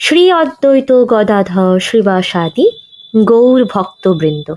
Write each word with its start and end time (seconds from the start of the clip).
শ্রী 0.00 0.32
অদ্বৈত 0.32 0.90
গদাধর 1.04 1.80
শ্রীবাসাদি 1.80 2.66
গৌর 3.24 3.64
ভক্তবৃন্দ। 3.64 4.54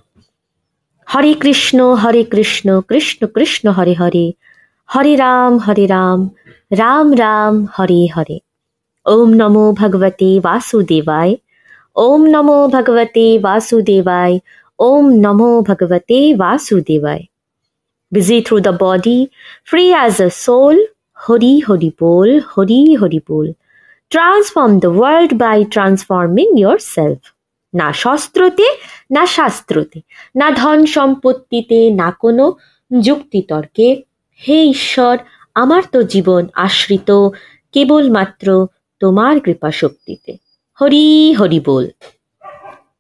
হরে 1.16 1.34
কৃষ্ণ 1.34 1.96
হরে 1.96 2.24
কৃষ্ণ 2.24 2.82
কৃষ্ণ 2.82 3.28
কৃষ্ণ 3.28 3.70
হরে 3.72 3.94
হরে। 3.94 4.34
হরে 4.96 5.16
রাম 5.16 5.58
হরে 5.58 5.88
রাম 5.88 6.30
রাম 6.72 7.14
রাম 7.14 7.66
হরে 7.80 8.08
হরে। 8.18 8.40
ওম 9.06 9.30
নমো 9.34 9.72
ভগবতে 9.72 10.40
বাসুদেবায় 10.40 11.36
ওম 11.96 12.22
নমো 12.34 12.68
ভগবতে 12.68 13.40
বাসুদেবায় 13.40 14.40
ওম 14.80 15.06
নমো 15.26 15.62
ভগবতে 15.62 16.36
বাসুদেবায়। 16.36 17.24
Busy 18.12 18.38
through 18.46 18.64
the 18.68 18.76
body, 18.78 19.20
free 19.70 19.92
as 20.06 20.16
a 20.20 20.30
soul, 20.46 20.76
Hari 21.26 21.54
Hari 21.68 21.92
Bol, 22.00 22.30
Hari 22.54 22.80
Hari 23.02 23.22
Bol. 23.30 23.48
Transform 24.12 25.00
world 25.00 25.34
by 25.34 25.66
transforming 25.66 26.46
transforming 26.46 26.94
self 26.96 27.18
না 27.76 27.94
শস্ত্রতে, 27.94 28.64
না 29.12 29.26
শাস্ত্রতে, 29.26 30.02
না 30.36 30.52
ধন 30.52 30.86
সম্পত্তিতে, 30.86 31.90
না 31.90 32.12
কোনো 32.12 32.54
যুক্তিতর্কে। 33.00 34.04
হে 34.48 34.64
ঈশ্বর, 34.64 35.18
আমার 35.56 35.84
তো 35.92 36.04
জীবন 36.04 36.48
আশ্রিত, 36.54 37.30
কেবলমাত্র 37.72 38.68
তোমার 39.00 39.40
কৃপা 39.40 39.72
শক্তিতে 39.72 40.38
হরি 40.82 41.34
হরি 41.34 41.60
বল। 41.66 41.90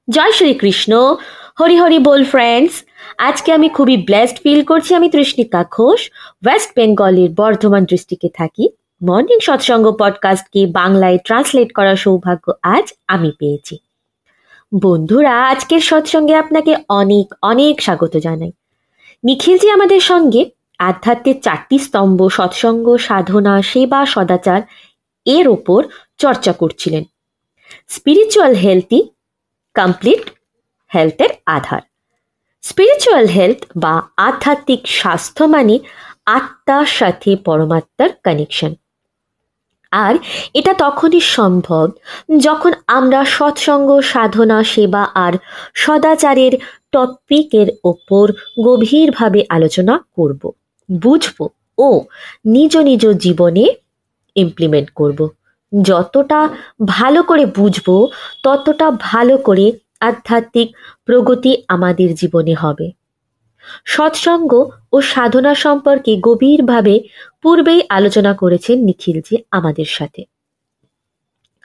জয় 0.09 0.31
শ্রীকৃষ্ণ। 0.31 1.15
হরি 1.59 1.77
হরি 1.77 1.99
বল 1.99 2.23
ফ্রেন্ডস 2.23 2.83
আজকে 3.17 3.53
আমি 3.53 3.69
খুবই 3.69 3.97
ব্লেসড 3.97 4.37
ফিল 4.43 4.63
করছি। 4.63 4.95
আমি 4.95 5.09
তৃষ্ণিকা 5.09 5.65
ঘোষ 5.71 6.11
ওয়েস্ট 6.45 6.71
বেঙ্গলের 6.75 7.29
বর্ধমান 7.37 7.85
ডিস্ট্রিক্টে 7.85 8.29
থাকি। 8.29 8.69
মর্নিং 9.03 9.39
সৎসঙ্গ 9.39 9.91
পডকাস্টকে 9.91 10.65
বাংলায় 10.65 11.17
ট্রান্সলেট 11.17 11.73
করার 11.73 11.95
সৌভাগ্য 11.95 12.53
আজ 12.61 12.93
আমি 13.07 13.31
পেয়েছি। 13.39 13.77
বন্ধুরা, 14.81 15.47
আজকের 15.47 15.79
সৎসঙ্গে 15.79 16.35
আপনাকে 16.35 16.75
অনেক 16.89 17.33
অনেক 17.41 17.81
স্বাগত 17.81 18.17
জানাই। 18.17 18.51
নিখিলজি 19.23 19.69
আমাদের 19.69 19.99
সঙ্গে 19.99 20.51
আধ্যাত্মের 20.79 21.41
চারটি 21.41 21.79
স্তম্ভ, 21.79 22.29
সৎসঙ্গ, 22.29 22.97
সাধনা, 22.97 23.61
সেবা, 23.61 24.05
সদাচার 24.05 24.61
এর 25.25 25.47
ওপর 25.47 25.87
চর্চা 26.17 26.53
করছিলেন। 26.53 27.03
স্পিরিচুয়াল 27.87 28.53
হেলথই 28.53 29.09
কমপ্লিট 29.73 30.31
হেলথের 30.95 31.29
আধার। 31.45 31.81
স্পিরিচুয়াল 32.61 33.25
হেলথ 33.25 33.63
বা 33.75 34.01
আধ্যাত্মিক 34.17 34.87
স্বাস্থ্য 34.87 35.45
মানে 35.45 35.79
আত্মার 36.25 36.85
সাথে 36.85 37.35
পরমাত্মার 37.35 38.09
কানেকশন 38.23 38.73
আর 39.91 40.15
এটা 40.53 40.73
তখনই 40.73 41.19
সম্ভব 41.19 41.91
যখন 42.39 42.71
আমরা 42.87 43.25
সৎসঙ্গ, 43.25 43.99
সাধনা, 44.01 44.63
সেবা 44.63 45.03
আর 45.15 45.33
সদাচারের 45.73 46.51
টপিকের 46.91 47.67
ওপর 47.83 48.31
গভীরভাবে 48.63 49.45
আলোচনা 49.49 49.99
করব, 50.15 50.51
বুঝব 50.91 51.47
ও 51.77 52.01
নিজ 52.45 52.77
নিজ 52.77 53.07
জীবনে 53.07 53.65
ইমপ্লিমেন্ট 54.35 54.89
করব। 54.89 55.29
যতটা 55.81 56.49
ভালো 56.85 57.23
করে 57.23 57.45
বুঝব, 57.45 58.07
ততটা 58.43 58.91
ভালো 58.91 59.37
করে 59.37 59.71
আধ্যাত্মিক 59.99 60.75
প্রগতি 61.05 61.63
আমাদের 61.67 62.15
জীবনে 62.15 62.53
হবে। 62.53 63.00
সৎসঙ্গ 63.85 64.69
ও 64.93 65.01
সাধনা 65.01 65.55
সম্পর্কে 65.55 66.17
গভীরভাবে 66.21 66.99
পূর্বেই 67.41 67.81
আলোচনা 67.89 68.33
করেছেন 68.33 68.79
নিখিলজি 68.79 69.37
আমাদের 69.51 69.85
সাথে। 69.85 70.23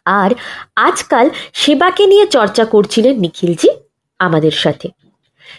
আর 0.05 0.31
আজকাল 0.77 1.31
সেবাকে 1.53 2.07
নিয়ে 2.07 2.27
চর্চা 2.27 2.65
করছিলেন 2.65 3.19
নিখিলজি 3.19 3.69
আমাদের 4.19 4.51
সাথে। 4.51 4.89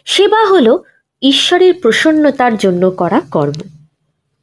সেবা 0.06 0.46
হলো 0.46 0.84
ঈশ্বরের 1.22 1.74
প্রসন্নতার 1.82 2.58
জন্য 2.58 2.92
করা 2.92 3.22
কর্ম। 3.32 3.62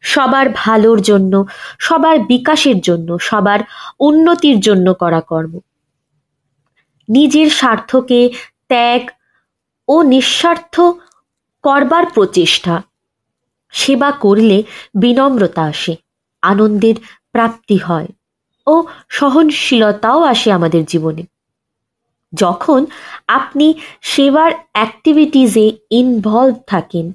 সবার 0.00 0.46
ভালোর 0.54 1.02
জন্য, 1.02 1.44
সবার 1.78 2.18
বিকাশের 2.18 2.80
জন্য, 2.80 3.18
সবার 3.18 3.60
উন্নতির 4.00 4.60
জন্য 4.60 4.94
করা 4.94 5.20
কর্ম। 5.20 5.58
নিজের 7.08 7.50
স্বার্থকে 7.50 8.30
ত্যাগ 8.68 9.10
ও 9.88 10.02
নিঃস্বার্থ 10.02 10.80
করবার 11.64 12.04
প্রচেষ্টা। 12.06 12.74
সেবা 13.72 14.10
করলে 14.24 14.58
বিনম্রতা 14.94 15.62
আসে, 15.62 15.94
আনন্দের 16.42 16.94
প্রাপ্তি 17.32 17.76
হয় 17.76 18.08
ও 18.66 18.74
সহনশীলতাও 19.08 20.20
আসে 20.22 20.48
আমাদের 20.52 20.82
জীবনে। 20.84 21.22
যখন 22.32 22.80
আপনি 23.28 23.66
সেবার 24.02 24.52
অ্যাক্টিভিটিসে 24.72 25.66
ইনভলভ 25.90 26.54
থাকেন, 26.66 27.06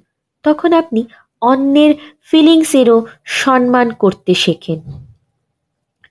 তখন 0.44 0.74
আপনি 0.74 1.02
অন্যের 1.42 1.94
ফিলিংসেরও 2.22 2.98
সম্মান 3.26 3.88
করতে 3.94 4.34
শেখেন। 4.34 4.80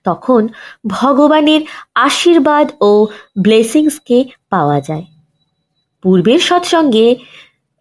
তখন 0.03 0.41
ভগবানের 0.87 1.61
আশীর্বাদ 1.95 2.67
ও 2.81 3.07
ব্লেসিংসকে 3.41 4.17
পাওয়া 4.49 4.81
যায়। 4.81 5.05
পূর্বের 6.03 6.39
সৎসঙ্গে 6.39 7.07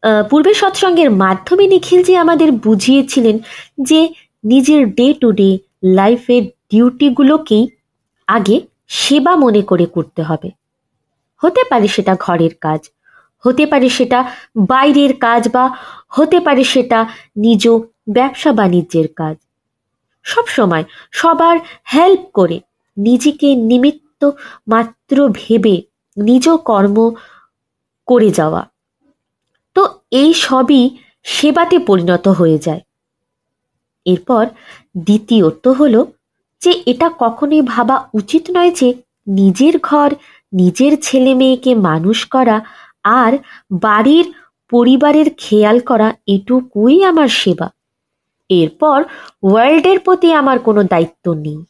পূর্বের 0.02 0.54
সৎসঙ্গের 0.54 1.10
মাধ্যমে 1.10 1.66
নিখিলজি 1.66 2.16
আমাদের 2.16 2.52
বুঝিয়েছিলেন 2.52 3.38
যে 3.80 4.08
নিজের 4.44 4.94
ডে 4.94 5.14
টু 5.14 5.32
ডে 5.32 5.58
লাইফের 5.84 6.42
ডিউটিগুলোকেই 6.42 7.68
আগে 8.26 8.60
সেবা 8.88 9.36
মনে 9.36 9.62
করে 9.62 9.86
করতে 9.86 10.22
হবে। 10.22 10.50
হতে 11.36 11.62
পারে 11.70 11.88
সেটা 11.88 12.16
ঘরের 12.20 12.54
কাজ, 12.60 12.90
হতে 13.44 13.66
পারে 13.66 13.88
সেটা 13.88 14.32
বাইরের 14.56 15.16
কাজ 15.16 15.48
বা 15.48 15.76
হতে 16.08 16.40
পারে 16.40 16.64
সেটা 16.64 17.06
নিজ 17.36 17.68
ব্যবসা 18.08 18.52
বাণিজ্যের 18.52 19.08
কাজ। 19.16 19.36
সব 20.22 20.46
সময় 20.46 20.84
সবার 21.12 21.58
হেল্প 21.94 22.20
করে 22.34 22.60
নিজেকে 22.96 23.54
নিমিত্ত 23.54 24.30
মাত্র 24.68 25.28
ভেবে 25.32 25.82
নিজ 26.16 26.48
কর্ম 26.64 27.14
করে 28.06 28.30
যাওয়া। 28.30 28.68
এই 30.10 30.34
সবই 30.34 30.90
সেবাতে 31.22 31.78
পরিণত 31.78 32.28
হয়ে 32.28 32.58
যায়। 32.58 32.80
এরপর 34.04 34.46
দ্বিতীয়ত 34.98 35.68
হলো 35.68 36.12
যে 36.60 36.82
এটা 36.86 37.10
কখনোই 37.18 37.62
ভাবা 37.62 38.08
উচিত 38.14 38.50
নয় 38.50 38.70
যে 38.70 38.94
নিজের 39.26 39.78
ঘর, 39.78 40.14
নিজের 40.52 41.00
ছেলে 41.02 41.34
মেয়েকে 41.34 41.74
মানুষ 41.74 42.26
করা 42.26 42.60
আর 43.02 43.38
বাড়ির 43.72 44.32
পরিবারের 44.70 45.26
খেয়াল 45.38 45.80
করা 45.80 46.14
এটুকুই 46.26 47.04
আমার 47.04 47.28
সেবা। 47.28 47.70
এরপর 48.48 49.04
ওয়ার্ল্ডের 49.42 50.00
প্রতি 50.00 50.32
আমার 50.32 50.58
কোনো 50.58 50.84
দায়িত্ব 50.84 51.32
নেই। 51.32 51.64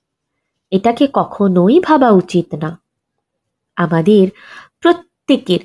এটাকে 0.71 1.09
কখনোই 1.13 1.81
ভাবা 1.81 2.11
উচিত 2.11 2.55
না। 2.55 2.81
আমাদের 3.77 4.29
প্রত্যেকের 4.81 5.59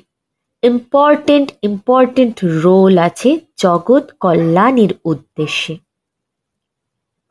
ইম্পর্টেন্ট 0.64 1.48
ইম্পর্টেন্ট 1.62 2.36
রোল 2.44 2.98
আছে 2.98 3.30
জগৎ 3.56 4.04
কল্যাণের 4.20 4.92
উদ্দেশ্যে। 5.04 5.78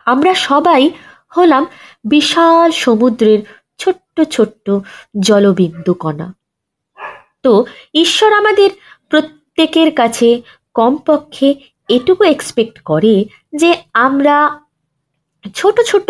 আমরা 0.06 0.34
সবাই 0.34 0.90
হলাম 1.38 1.64
বিশাল 2.04 2.72
সমুদ্রের 2.72 3.40
ছোট্ট 3.78 4.22
ছোট্ট 4.22 4.66
জলবিন্দু 5.20 5.94
কণা 5.94 6.28
তো 7.44 7.66
ঈশ্বর 7.94 8.32
আমাদের 8.34 8.70
প্রত্যেকের 9.10 9.90
কাছে 9.92 10.42
কমপক্ষে 10.74 11.56
এটুকু 11.90 12.24
এক্সপেক্ট 12.24 12.76
করে 12.80 13.26
যে 13.56 13.70
আমরা 13.94 14.60
ছোট 15.56 15.82
ছোট 15.82 16.08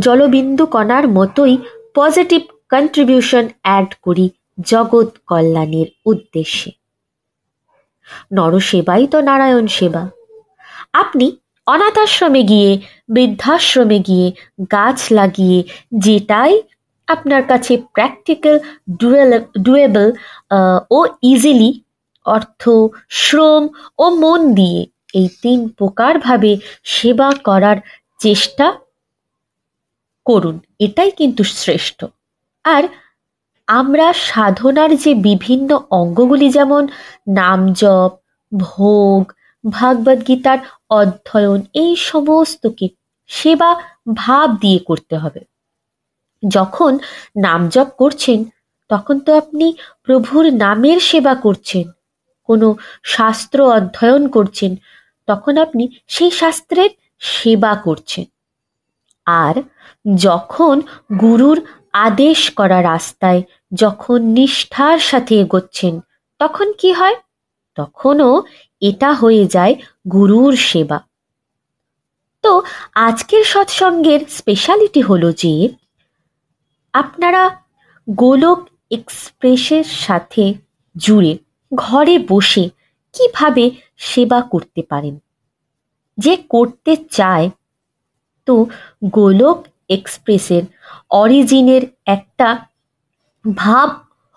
জলবিন্দু 0.00 0.66
কণার 0.66 1.08
মতোই 1.08 1.54
পজিটিভ 1.94 2.40
কন্ট্রিবিউশন 2.68 3.48
অ্যাড 3.62 3.94
করি 4.02 4.26
জগৎ 4.58 5.08
কল্যাণের 5.26 5.88
উদ্দেশ্যে। 6.06 6.70
নরসেবাই 8.32 9.06
তো 9.06 9.20
নারায়ণ 9.20 9.66
সেবা। 9.66 10.02
আপনি 10.92 11.36
অনাথ 11.66 11.98
আশ্রমে 11.98 12.42
গিয়ে, 12.42 12.78
বৃদ্ধাশ্রমে 13.08 13.98
গিয়ে 13.98 14.32
গাছ 14.72 14.98
লাগিয়ে, 15.12 15.64
যেটাই 15.92 16.54
আপনার 17.06 17.42
কাছে 17.42 17.72
প্র্যাকটিক্যাল 17.94 18.56
ডুয়েল 19.00 19.30
ডুয়েবল 19.62 20.08
ও 20.90 21.06
ইজিলি 21.22 21.70
অর্থ, 22.26 22.62
শ্রম 23.10 23.68
ও 23.98 24.04
মন 24.10 24.40
দিয়ে 24.54 24.86
এই 25.14 25.28
তিন 25.42 25.68
প্রকারভাবে 25.68 26.52
সেবা 26.84 27.28
করার 27.44 27.78
চেষ্টা 28.18 28.66
করুন। 30.26 30.60
এটাই 30.78 31.10
কিন্তু 31.10 31.44
শ্রেষ্ঠ। 31.44 32.04
আর 32.64 32.82
আমরা 33.68 34.12
সাধনার 34.12 34.96
যে 34.96 35.14
বিভিন্ন 35.14 35.78
অঙ্গগুলি 35.90 36.48
যেমন 36.50 36.88
নাম 37.28 37.72
জপ, 37.72 38.10
ভোগ, 38.52 39.32
ভাগবত 39.64 40.18
গীতার 40.28 40.58
অধ্যয়ন, 40.90 41.62
এই 41.74 41.96
সমস্তকে 41.96 42.88
সেবা 43.30 43.76
ভাব 44.14 44.48
দিয়ে 44.60 44.78
করতে 44.78 45.16
হবে। 45.16 45.40
যখন 46.42 46.98
নাম 47.36 47.68
জপ 47.68 47.88
করছেন, 47.98 48.44
তখন 48.88 49.18
তো 49.18 49.36
আপনি 49.36 49.72
প্রভুর 50.04 50.52
নামের 50.54 51.00
সেবা 51.00 51.34
করছেন, 51.34 51.86
কোনো 52.48 52.74
শাস্ত্র 53.04 53.58
অধ্যয়ন 53.68 54.28
করছেন, 54.28 54.76
তখন 55.26 55.58
আপনি 55.58 55.88
সেই 56.08 56.30
শাস্ত্রের 56.30 56.90
সেবা 57.20 57.74
করছেন। 57.74 58.26
আর 59.26 59.54
যখন 60.16 60.80
গুরুর 61.20 61.58
আদেশ 61.92 62.50
করা 62.50 62.82
রাস্তায় 62.82 63.42
যখন 63.74 64.22
নিষ্ঠার 64.22 64.98
সাথে 64.98 65.40
এগোচ্ছেন, 65.40 66.00
তখন 66.38 66.72
কি 66.72 66.92
হয়? 66.92 67.16
তখনও 67.76 68.42
এটা 68.80 69.12
হয়ে 69.12 69.46
যায় 69.46 69.74
গুরুর 70.12 70.56
সেবা। 70.56 71.00
তো 72.42 72.62
আজকের 72.94 73.44
সৎসঙ্গের 73.44 74.20
স্পেশালিটি 74.28 75.00
হলো 75.00 75.32
যে, 75.32 75.68
আপনারা 76.92 77.56
গোলক 78.10 78.68
এক্সপ্রেসের 78.90 79.84
সাথে 79.84 80.54
জুড়ে 80.96 81.38
ঘরে 81.74 82.18
বসে 82.28 82.68
কীভাবে 83.12 83.70
সেবা 83.96 84.42
করতে 84.42 84.82
পারেন? 84.88 85.18
যে 86.18 86.36
করতে 86.48 86.96
চায়, 86.96 87.50
তো 88.46 88.66
গোলক 89.04 89.66
এক্সপ্রেসের 89.88 90.62
অরিজিনের 91.10 91.82
একটা 92.06 92.67
ভাব 93.44 93.88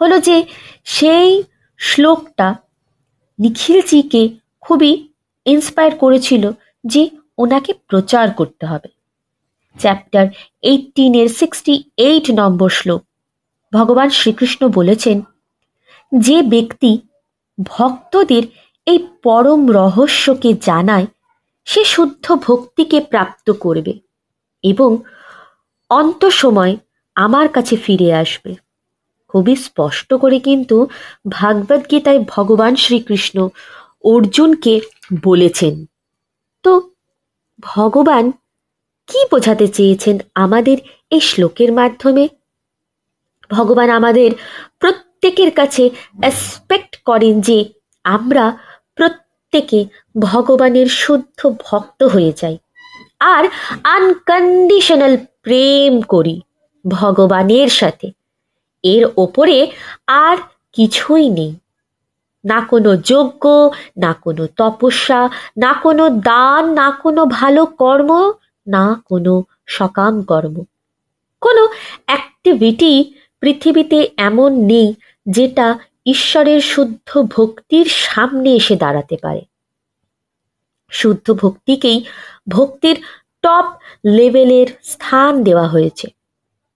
হলো 0.02 0.20
যে 0.20 0.44
সেই 0.84 1.44
শ্লোকটা 1.78 2.56
নিখিলজিকে 3.40 4.38
খুবই 4.62 5.08
ইন্সপায়ার 5.46 5.98
করেছিল 5.98 6.52
যে 6.84 7.10
ওনাকে 7.38 7.74
প্রচার 7.74 8.32
করতে 8.32 8.66
হবে। 8.66 8.90
চ্যাপ্টার 9.80 10.28
এইটিনের 10.62 11.28
সিক্সটি 11.30 11.84
এইট 11.98 12.32
নম্বর 12.32 12.70
শ্লোক। 12.70 13.02
ভগবান 13.74 14.10
শ্রীকৃষ্ণ 14.10 14.68
বলেছেন, 14.68 15.22
যে 16.12 16.42
ব্যক্তি 16.42 17.02
ভক্তদের 17.66 18.44
এই 18.86 19.08
পরম 19.24 19.72
রহস্যকে 19.72 20.54
জানায়, 20.54 21.06
সে 21.66 21.86
শুদ্ধ 21.86 22.36
ভক্তিকে 22.36 23.00
প্রাপ্ত 23.00 23.52
করবে 23.52 23.94
এবং 24.64 24.98
অন্ত 25.90 26.26
সময় 26.26 26.78
আমার 27.16 27.50
কাছে 27.50 27.76
ফিরে 27.76 28.14
আসবে। 28.14 28.56
খুবই 29.32 29.56
স্পষ্ট 29.56 30.10
করে 30.14 30.38
কিন্তু 30.40 30.78
ভাগবত 31.30 31.82
গীতায় 31.92 32.22
ভগবান 32.28 32.74
শ্রীকৃষ্ণ 32.76 33.38
অর্জুনকে 34.04 34.74
বলেছেন। 35.24 35.74
তো 36.66 36.72
ভগবান 37.64 38.26
কি 39.10 39.20
বোঝাতে 39.32 39.66
চেয়েছেন 39.68 40.16
আমাদের 40.36 40.78
এই 41.12 41.22
শ্লোকের 41.22 41.72
মাধ্যমে? 41.74 42.24
ভগবান 43.50 43.90
আমাদের 43.90 44.30
প্রত্যেকের 44.80 45.52
কাছে 45.52 45.84
এক্সপেক্ট 46.22 46.94
করেন 47.06 47.34
যে 47.42 47.58
আমরা 48.06 48.46
প্রত্যেকে 48.98 49.80
ভগবানের 50.20 50.88
শুদ্ধ 51.02 51.40
ভক্ত 51.66 52.00
হয়ে 52.04 52.34
যাই 52.42 52.58
আর 53.34 53.44
আনকন্ডিশনাল 53.96 55.14
প্রেম 55.42 55.94
করি 56.14 56.36
ভগবানের 56.86 57.70
সাথে। 57.80 58.08
এর 58.84 59.06
ওপরে 59.18 59.72
আর 60.08 60.38
কিছুই 60.74 61.30
নেই। 61.30 61.56
না 62.46 62.62
কোনো 62.62 62.98
যজ্ঞ, 62.98 63.46
না 63.98 64.14
কোনো 64.14 64.48
তপস্যা, 64.58 65.30
না 65.58 65.74
কোনো 65.74 66.10
দান, 66.10 66.74
না 66.74 66.92
কোনো 66.92 67.26
ভালো 67.26 67.66
কর্ম, 67.66 68.32
না 68.68 69.02
কোনো 69.06 69.44
সকাম 69.68 70.22
কর্ম। 70.22 70.64
কোনো 71.42 71.68
অ্যাক্টিভিটি 72.06 73.14
পৃথিবীতে 73.40 74.10
এমন 74.18 74.66
নেই 74.66 74.94
যেটা 75.30 75.80
ঈশ্বরের 76.06 76.62
শুদ্ধ 76.62 77.22
ভক্তির 77.22 77.86
সামনে 77.86 78.54
এসে 78.54 78.76
দাঁড়াতে 78.76 79.18
পারে। 79.22 79.42
শুদ্ধ 80.90 81.34
ভক্তিকেই 81.34 82.06
ভক্তির 82.50 83.04
টপ 83.42 83.66
লেভেলের 84.06 84.68
স্থান 84.84 85.44
দেওয়া 85.44 85.68
হয়েছে। 85.68 86.08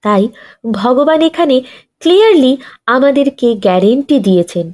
তাই 0.02 0.28
ভগবান 0.72 1.22
এখানে 1.22 1.62
ক্লিয়ারলি 2.06 2.58
আমাদেরকে 2.86 3.56
গ্যারেন্টি 3.56 4.20
দিয়েছেন। 4.20 4.72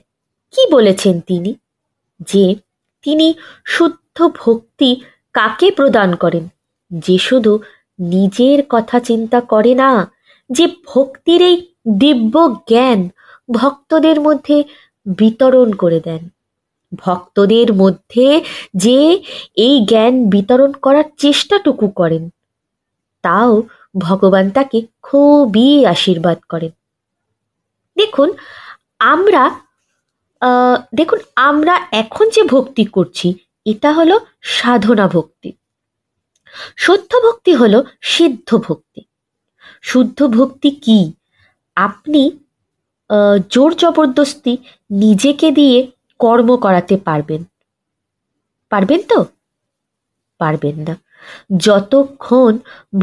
কি 0.51 0.71
বলেছেন 0.71 1.21
তিনি? 1.21 1.53
যে 2.19 2.55
তিনি 3.01 3.33
শুদ্ধ 3.65 4.27
ভক্তি 4.37 5.01
কাকে 5.33 5.71
প্রদান 5.71 6.15
করেন? 6.15 6.47
যে 6.91 7.17
শুধু 7.17 7.59
নিজের 7.99 8.63
কথা 8.69 8.99
চিন্তা 8.99 9.41
করে 9.41 9.75
না, 9.75 10.11
যে 10.49 10.67
ভক্তির 10.85 11.41
এই 11.41 11.67
দিব্য 11.89 12.55
জ্ঞান 12.67 13.09
ভক্তদের 13.51 14.21
মধ্যে 14.21 14.63
বিতরণ 15.05 15.73
করে 15.73 15.99
দেন। 15.99 16.29
ভক্তদের 16.95 17.73
মধ্যে 17.73 18.43
যে 18.75 19.23
এই 19.55 19.85
জ্ঞান 19.85 20.29
বিতরণ 20.29 20.71
করার 20.71 21.03
চেষ্টাটুকু 21.17 21.87
করেন, 21.87 22.29
তাও 23.21 23.63
ভগবান 23.97 24.49
তাকে 24.49 24.81
খুবই 25.01 25.85
আশীর্বাদ 25.85 26.37
করেন। 26.49 26.71
দেখুন, 28.01 28.29
আমরা 29.13 29.43
দেখুন, 30.95 31.19
আমরা 31.49 31.73
এখন 32.01 32.25
যে 32.35 32.43
ভক্তি 32.53 32.83
করছি, 32.95 33.27
এটা 33.71 33.89
হলো 33.99 34.15
সাধনা 34.57 35.05
ভক্তি। 35.15 35.49
শুদ্ধ 36.77 37.11
ভক্তি 37.25 37.51
হলো 37.61 37.79
সিদ্ধ 38.13 38.49
ভক্তি। 38.67 39.01
শুদ্ধ 39.89 40.19
ভক্তি 40.37 40.69
কি? 40.85 40.99
আপনি 41.77 42.21
জোর 43.53 43.71
জবরদস্তি 43.81 44.53
নিজেকে 45.03 45.47
দিয়ে 45.59 45.79
কর্ম 46.23 46.49
করাতে 46.65 46.95
পারবেন। 47.07 47.41
পারবেন 48.71 49.01
তো? 49.11 49.19
পারবেন 50.41 50.75
না। 50.87 50.93
যতক্ষণ 51.65 52.53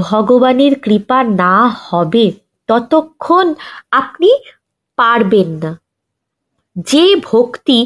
ভগবানের 0.07 0.75
কৃপা 0.85 1.19
না 1.43 1.57
হবে, 1.89 2.27
ততক্ষণ 2.69 3.47
আপনি 4.01 4.31
পারবেন 4.99 5.49
না। 5.63 5.73
যে 6.77 7.07
ভক্তি 7.25 7.79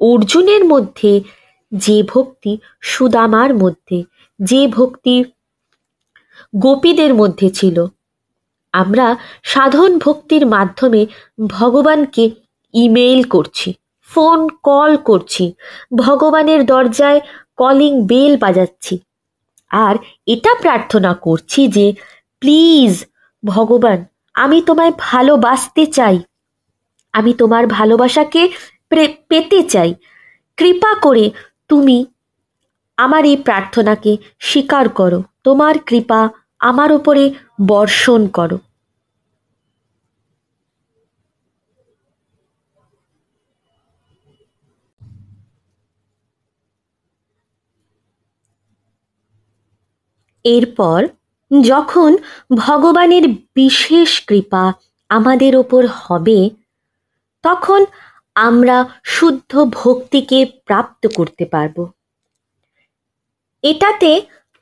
অর্জুনের 0.00 0.62
মধ্যে, 0.64 1.12
যে 1.72 1.98
ভক্তি 2.02 2.52
সুদামার 2.80 3.50
মধ্যে, 3.54 3.98
যে 4.42 4.60
ভক্তি 4.68 5.16
গোপীদের 6.56 7.12
মধ্যে 7.14 7.48
ছিল, 7.50 7.76
আমরা 8.72 9.06
সাধন 9.42 9.92
ভক্তির 9.98 10.44
মাধ্যমে 10.46 11.02
ভগবানকে 11.48 12.24
ইমেইল 12.74 13.20
করছি, 13.22 13.68
ফোন 14.10 14.40
কল 14.62 14.92
করছি, 15.08 15.44
ভগবানের 15.96 16.60
দরজায় 16.66 17.20
কলিং 17.56 17.92
বেল 18.06 18.32
বাজাচ্ছি। 18.36 18.94
আর 19.70 19.94
এটা 20.26 20.52
প্রার্থনা 20.60 21.10
করছি 21.14 21.60
যে, 21.68 21.86
প্লিজ 22.40 22.92
ভগবান, 23.42 23.98
আমি 24.34 24.58
তোমায় 24.62 24.94
ভালোবাসতে 24.98 25.82
চাই। 25.96 26.16
আমি 27.14 27.32
তোমার 27.34 27.64
ভালোবাসাকে 27.66 28.42
পেতে 29.30 29.60
চাই। 29.64 29.90
কৃপা 30.58 30.90
করে 31.02 31.24
তুমি 31.68 31.96
আমার 32.98 33.22
এই 33.24 33.38
প্রার্থনাকে 33.46 34.12
স্বীকার 34.40 34.86
করো। 34.88 35.18
তোমার 35.44 35.74
কৃপা 35.88 36.20
আমার 36.60 36.90
উপরে 36.92 37.24
বর্ষণ 37.68 38.22
করো। 38.28 38.58
এরপর 50.44 51.00
যখন 51.50 52.10
ভগবানের 52.56 53.24
বিশেষ 53.54 54.10
কৃপা 54.26 54.64
আমাদের 55.10 55.52
ওপর 55.56 55.82
হবে 56.00 56.38
তখন 57.44 57.80
আমরা 58.36 58.76
শুদ্ধ 59.04 59.52
ভক্তিকে 59.72 60.38
প্রাপ্ত 60.66 61.02
করতে 61.14 61.44
পারব। 61.44 61.76
এটাতে 63.64 64.10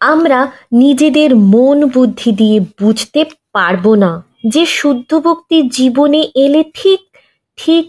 আমরা 0.00 0.40
নিজেদের 0.72 1.30
মন 1.52 1.78
বুদ্ধি 1.86 2.30
দিয়ে 2.32 2.58
বুঝতে 2.80 3.20
পারব 3.52 3.84
না 3.94 4.12
যে 4.46 4.62
শুদ্ধ 4.78 5.10
ভক্তি 5.18 5.58
জীবনে 5.68 6.20
এলে 6.34 6.62
ঠিক 6.74 7.00
ঠিক 7.58 7.84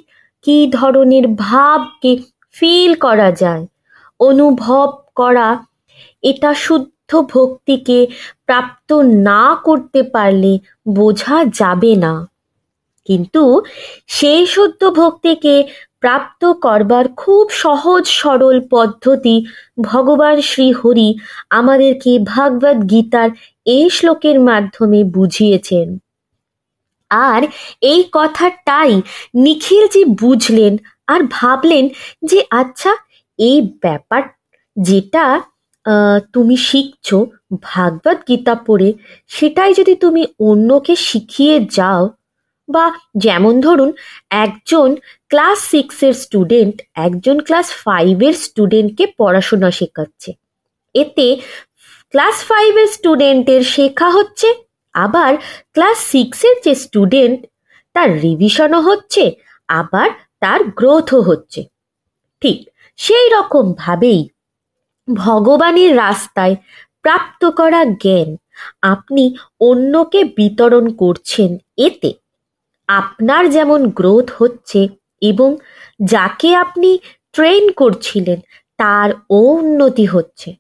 কি 0.46 0.58
ধরনের 0.72 1.26
ভাবকে 1.28 2.12
ফিল 2.56 2.92
করা 2.96 3.30
যায়, 3.32 3.64
অনুভব 4.20 4.88
করা, 5.16 5.48
এটা 6.24 6.52
শুদ্ধ 6.54 7.12
ভক্তিকে 7.34 8.00
প্রাপ্ত 8.46 8.90
না 9.30 9.44
করতে 9.64 10.02
পারলে 10.04 10.54
বোঝা 10.90 11.38
যাবে 11.54 11.94
না। 11.96 12.14
কিন্তু 13.10 13.44
সেই 14.08 14.44
শুদ্ধ 14.46 14.82
ভক্তিকে 15.00 15.56
প্রাপ্ত 16.02 16.42
করবার 16.66 17.06
খুব 17.18 17.46
সহজ 17.64 18.04
সরল 18.22 18.58
পদ্ধতি 18.72 19.36
ভগবান 19.82 20.36
শ্রীহরি 20.42 21.10
আমাদেরকে 21.50 22.12
ভাগবত 22.34 22.78
গীতার 22.92 23.30
এই 23.66 23.86
শ্লোকের 23.90 24.38
মাধ্যমে 24.40 25.00
বুঝিয়েছেন। 25.16 25.88
আর 27.32 27.42
এই 27.84 28.02
কথাটাই 28.12 28.94
নিখিলজি 29.36 30.04
বুঝলেন 30.22 30.74
আর 31.08 31.22
ভাবলেন 31.32 31.86
যে 32.24 32.40
আচ্ছা 32.62 32.92
এই 33.40 33.58
ব্যাপার 33.84 34.22
যেটা 34.78 35.26
তুমি 36.34 36.56
শিখছো 36.70 37.18
ভাগবত 37.64 38.18
গীতা 38.28 38.56
পড়ে, 38.68 38.90
সেটাই 39.28 39.72
যদি 39.74 39.94
তুমি 39.96 40.24
অন্যকে 40.40 40.94
শিখিয়ে 41.08 41.56
যাও 41.72 42.04
বা 42.70 42.92
যেমন 43.16 43.62
ধরুন, 43.62 43.94
একজন 44.30 44.96
ক্লাস 45.30 45.60
সিক্সের 45.60 46.14
স্টুডেন্ট 46.14 46.82
একজন 46.96 47.40
ক্লাস 47.40 47.72
ফাইভের 47.72 48.34
স্টুডেন্টকে 48.34 49.08
পড়াশোনা 49.18 49.72
শেখাচ্ছে। 49.72 50.34
এতে 50.94 51.38
ক্লাস 52.10 52.44
ফাইভের 52.44 52.88
স্টুডেন্টের 52.88 53.64
শেখা 53.64 54.10
হচ্ছে, 54.10 54.54
আবার 54.94 55.38
ক্লাস 55.74 55.98
সিক্সের 55.98 56.56
যে 56.64 56.76
স্টুডেন্ট 56.76 57.46
তার 57.94 58.22
রিভিশনও 58.22 58.82
হচ্ছে, 58.82 59.32
আবার 59.68 60.10
তার 60.40 60.64
গ্রোথও 60.64 61.22
হচ্ছে। 61.22 61.64
ঠিক 62.42 62.70
সেই 62.98 63.30
রকমভাবেই 63.30 64.30
ভগবানের 65.08 65.98
রাস্তায় 65.98 66.56
প্রাপ্ত 67.02 67.46
করা 67.46 67.86
জ্ঞান 67.86 68.38
আপনি 68.82 69.36
অন্যকে 69.60 70.24
বিতরণ 70.24 70.90
করছেন, 70.90 71.58
এতে 71.78 72.23
আপনার 72.90 73.50
যেমন 73.50 73.90
গ্রোথ 73.90 74.32
হচ্ছে 74.38 74.88
এবং 75.22 75.58
যাকে 76.00 76.56
আপনি 76.56 77.00
ট্রেন 77.34 77.72
করছিলেন, 77.72 78.40
তার 78.78 79.10
উন্নতি 79.30 80.06
হচ্ছে। 80.06 80.56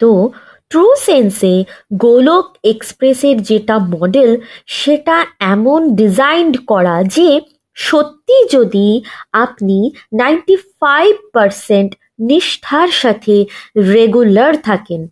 তো 0.00 0.30
ট্রু 0.70 0.94
সেন্সে 0.96 1.64
গোলক 1.94 2.46
এক্সপ্রেসের 2.64 3.42
যেটা 3.42 3.78
মডেল, 3.78 4.36
সেটা 4.66 5.26
এমন 5.40 5.94
ডিজাইন্ড 5.94 6.54
করা 6.66 7.02
যে 7.04 7.40
সত্যি 7.74 8.36
যদি 8.50 9.02
আপনি 9.32 9.90
নাইনটি 10.12 10.56
ফাইভ 10.56 11.14
পারসেন্ট 11.32 11.94
নিষ্ঠার 12.18 12.88
সাথে 12.88 13.44
রেগুলার 13.76 14.54
থাকেন 14.62 15.08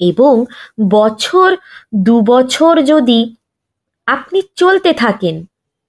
এবং 0.00 0.44
বছর, 0.90 1.56
দু 1.94 2.20
বছর 2.20 2.82
যদি 2.82 3.34
আপনি 4.08 4.38
চলতে 4.56 4.90
থাকেন, 4.92 5.36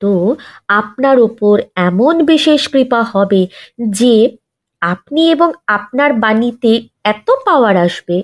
তো 0.01 0.11
আপনার 0.81 1.17
ওপর 1.19 1.55
এমন 1.87 2.15
বিশেষ 2.25 2.61
কৃপা 2.73 3.01
হবে 3.13 3.41
যে 3.91 4.15
আপনি 4.81 5.21
এবং 5.31 5.49
আপনার 5.67 6.11
বাণীতে 6.13 6.71
এত 7.03 7.27
পাওয়ার 7.45 7.75
আসবে, 7.77 8.17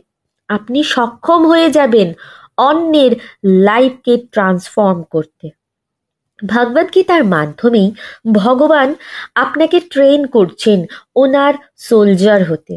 আপনি 0.50 0.80
সক্ষম 0.94 1.42
হয়ে 1.46 1.70
যাবেন 1.72 2.08
অন্যের 2.58 3.12
লাইফকে 3.68 4.14
ট্রান্সফর্ম 4.34 5.00
করতে। 5.14 5.48
ভগবদ্গীতার 6.40 7.24
মাধ্যমেই 7.26 7.90
ভগবান 8.34 8.90
আপনাকে 9.36 9.78
ট্রেন 9.92 10.22
করছেন 10.28 10.80
ওনার 11.16 11.54
সোলজার 11.78 12.42
হতে। 12.50 12.76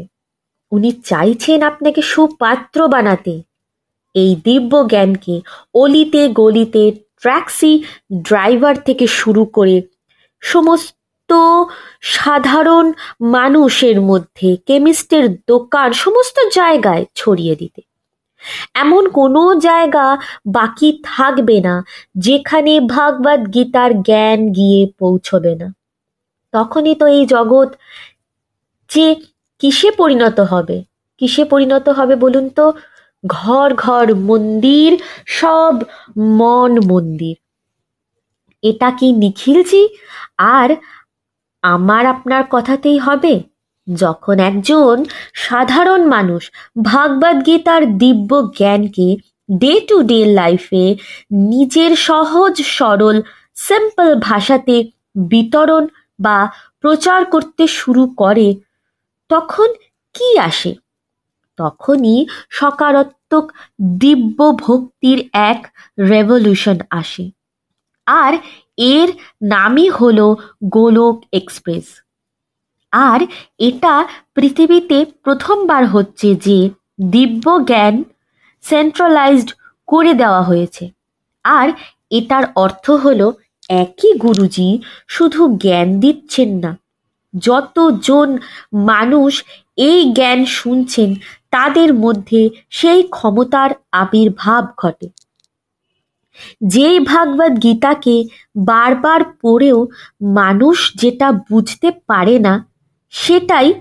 উনি 0.71 0.91
চাইছেন 1.05 1.59
আপনাকে 1.61 2.01
সুপাত্র 2.11 2.79
বানাতে। 2.87 3.35
এই 4.15 4.31
দিব্য 4.43 4.73
জ্ঞানকে 4.87 5.35
অলিতে 5.73 6.21
গলিতে 6.41 6.83
ট্যাক্সি 7.21 7.83
ড্রাইভার 8.21 8.75
থেকে 8.75 9.07
শুরু 9.07 9.45
করে 9.45 9.81
সমস্ত 10.39 11.31
সাধারণ 12.01 12.93
মানুষের 13.21 14.01
মধ্যে, 14.01 14.57
কেমিস্টের 14.65 15.43
দোকান, 15.47 15.91
সমস্ত 15.91 16.39
জায়গায় 16.53 17.05
ছড়িয়ে 17.15 17.55
দিতে। 17.55 17.81
এমন 18.73 19.09
কোনো 19.09 19.55
জায়গা 19.55 20.17
বাকি 20.45 20.99
থাকবে 21.03 21.61
না, 21.61 21.83
যেখানে 22.17 22.79
ভাগবত 22.79 23.53
গীতার 23.53 24.01
জ্ঞান 24.01 24.51
গিয়ে 24.51 24.87
পৌঁছবে 24.99 25.55
না। 25.55 25.73
তখনই 26.51 26.95
তো 26.95 27.07
এই 27.07 27.25
জগৎ 27.25 27.69
যে 28.89 29.15
কিসে 29.59 29.91
পরিণত 29.91 30.39
হবে? 30.39 30.83
কিসে 31.17 31.43
পরিণত 31.45 31.89
হবে 31.89 32.15
বলুন 32.15 32.49
তো? 32.49 32.73
ঘর 33.23 33.73
ঘর 33.75 34.15
মন্দির, 34.15 34.91
সব 35.25 35.75
মন 36.17 36.71
মন্দির। 36.87 37.35
এটা 38.63 38.89
কি 38.91 39.07
নিখিলজি? 39.11 39.83
আর 40.37 40.69
আমার 41.63 42.05
আপনার 42.05 42.43
কথাতেই 42.49 42.97
হবে, 42.97 43.33
যখন 43.87 44.39
একজন 44.39 44.95
সাধারণ 45.33 46.01
মানুষ 46.05 46.51
ভাগবত 46.83 47.37
গীতার 47.45 47.97
দিব্য 47.97 48.31
জ্ঞানকে 48.57 49.17
ডে 49.59 49.73
টু 49.79 49.97
ডে 50.01 50.19
লাইফে 50.25 50.85
নিজের 51.31 51.95
সহজ, 51.95 52.53
সরল 52.77 53.21
সিম্পল 53.55 54.15
ভাষাতে 54.15 54.75
বিতরণ 55.15 55.87
বা 56.19 56.37
প্রচার 56.79 57.25
করতে 57.25 57.63
শুরু 57.67 58.03
করে, 58.17 58.55
তখন 59.29 59.69
কি 60.15 60.37
আসে? 60.39 60.75
তখনই 61.59 62.17
সকারাত্মক 62.49 63.45
দিব্য 63.99 64.39
ভক্তির 64.59 65.19
এক 65.49 65.59
রেভলিউশন 66.09 66.77
আসে। 66.91 67.25
আর 68.07 68.33
এর 68.93 69.09
নামই 69.43 69.87
হল 69.89 70.19
গোলক 70.69 71.15
এক্সপ্রেস 71.31 71.87
আর 72.93 73.19
এটা 73.59 73.93
পৃথিবীতে 74.35 74.97
প্রথমবার 75.23 75.83
হচ্ছে 75.85 76.29
যে 76.45 76.57
দিব্য 77.11 77.45
জ্ঞান 77.65 77.95
সেন্ট্রালাইজড 78.63 79.49
করে 79.87 80.11
দেওয়া 80.13 80.41
হয়েছে। 80.41 80.83
আর 81.45 81.67
এটার 82.09 82.45
অর্থ 82.55 82.85
হলো 83.03 83.27
একই 83.83 84.11
গুরুজি 84.17 84.69
শুধু 85.07 85.41
জ্ঞান 85.57 85.87
দিচ্ছেন 85.99 86.49
না। 86.63 86.71
যতজন 87.33 88.29
মানুষ 88.91 89.33
এই 89.87 89.99
জ্ঞান 90.11 90.39
শুনছেন 90.57 91.09
তাদের 91.51 91.93
মধ্যে 91.93 92.49
সেই 92.69 93.03
ক্ষমতার 93.03 93.71
আবির্ভাব 93.91 94.67
ঘটে। 94.77 95.09
যেই 96.65 96.99
ভাগবত 96.99 97.63
গীতাকে 97.63 98.23
বারবার 98.57 99.21
পড়েও 99.41 99.87
মানুষ 100.21 100.93
যেটা 100.95 101.31
বুঝতে 101.31 101.91
পারে 102.07 102.39
না, 102.39 102.65
সেটাই 103.09 103.73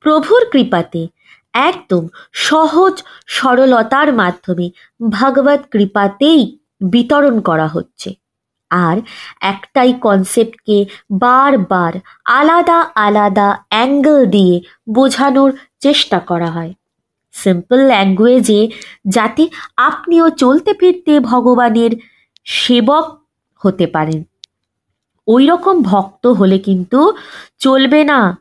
প্রভুর 0.00 0.44
কৃপাতে 0.52 1.08
একদম 1.54 2.08
সহজ 2.32 3.02
সরলতার 3.26 4.12
মাধ্যমে 4.12 4.70
ভগবত 5.10 5.60
কৃপাতেই 5.70 6.58
বিতরণ 6.80 7.40
করা 7.40 7.66
হচ্ছে। 7.66 8.14
আর 8.70 8.96
একটাই 9.40 9.92
কনসেপ্টকে 9.92 10.86
বারবার 11.10 11.92
আলাদা 12.24 12.78
আলাদা 12.94 13.58
অ্যাঙ্গেল 13.68 14.26
দিয়ে 14.26 14.60
বোঝানোর 14.88 15.50
চেষ্টা 15.80 16.18
করা 16.20 16.46
হয়। 16.46 16.72
সিম্পল 17.32 17.78
ল্যাঙ্গুয়েজে 17.86 18.68
যাতে 19.08 19.48
আপনিও 19.76 20.30
চলতে 20.30 20.74
ফিরতে 20.74 21.20
ভগবানের 21.20 21.90
সেবক 22.44 23.20
হতে 23.56 23.86
পারেন। 23.86 24.24
ওই 25.26 25.46
রকম 25.46 25.82
ভক্ত 25.82 26.26
হলে 26.26 26.58
কিন্তু 26.58 27.12
চলবে 27.58 28.04
না। 28.04 28.38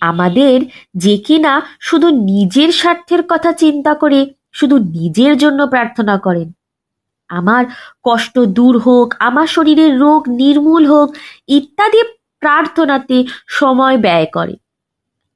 আমাদের 0.00 0.60
যে 0.94 1.16
কিনা 1.16 1.62
শুধু 1.80 2.08
নিজের 2.08 2.72
স্বার্থের 2.72 3.22
কথা 3.28 3.52
চিন্তা 3.52 3.94
করে 3.94 4.34
শুধু 4.52 4.78
নিজের 4.78 5.38
জন্য 5.38 5.66
প্রার্থনা 5.66 6.18
করেন। 6.18 6.52
আমার 7.28 7.64
কষ্ট 8.04 8.38
দূর 8.38 8.78
হোক, 8.78 9.14
আমার 9.18 9.46
শরীরের 9.46 9.98
রোগ 9.98 10.28
নির্মূল 10.28 10.86
হোক, 10.86 11.16
ইত্যাদি 11.48 12.02
প্রার্থনাতে 12.38 13.24
সময় 13.46 13.98
ব্যয় 13.98 14.26
করে। 14.26 14.56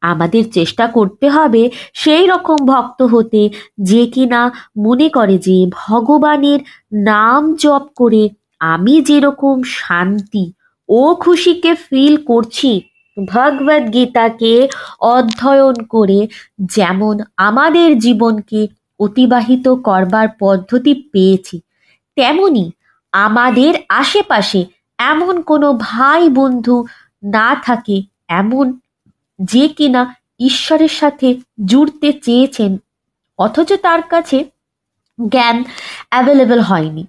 আমাদের 0.02 0.44
চেষ্টা 0.50 0.84
করতে 0.86 1.26
হবে 1.28 1.62
সেই 1.94 2.24
রকম 2.26 2.58
ভক্ত 2.66 3.00
হতে 3.02 3.42
যে 3.80 4.02
কিনা 4.06 4.40
মনে 4.76 5.08
করে 5.08 5.36
যে 5.38 5.58
ভগবানের 5.80 6.60
নাম 7.06 7.42
জপ 7.54 7.84
করে 7.96 8.22
আমি 8.60 8.94
যেরকম 9.00 9.56
শান্তি, 9.78 10.44
ও 10.88 11.02
খুশিকে 11.14 11.72
ফিল 11.74 12.14
করছি 12.24 12.72
ভগবদ 13.16 13.84
গীতাকে 13.94 14.52
অধ্যয়ন 15.00 15.76
করে 15.84 16.20
যেমন 16.74 17.14
আমাদের 17.36 17.88
জীবনকে 17.98 18.60
অতিবাহিত 19.00 19.66
করবার 19.68 20.28
পদ্ধতি 20.40 20.92
পেয়েছি, 21.12 21.56
তেমনি 22.16 22.64
আমাদের 23.12 23.72
আশেপাশে 23.88 24.60
এমন 24.98 25.34
কোনো 25.40 25.68
ভাই 25.72 26.22
বন্ধু 26.30 26.76
না 27.22 27.48
থাকে, 27.64 27.96
এমন 28.28 28.66
যে 29.44 29.68
কিনা 29.68 30.14
ঈশ্বরের 30.40 30.88
সাথে 30.88 31.40
জুড়তে 31.64 32.12
চেয়েছেন, 32.12 32.76
অথচ 33.38 33.72
তার 33.72 34.02
কাছে 34.02 34.44
জ্ঞান 35.30 35.64
অ্যাভেলেবেল 36.10 36.60
হয়নি। 36.60 37.06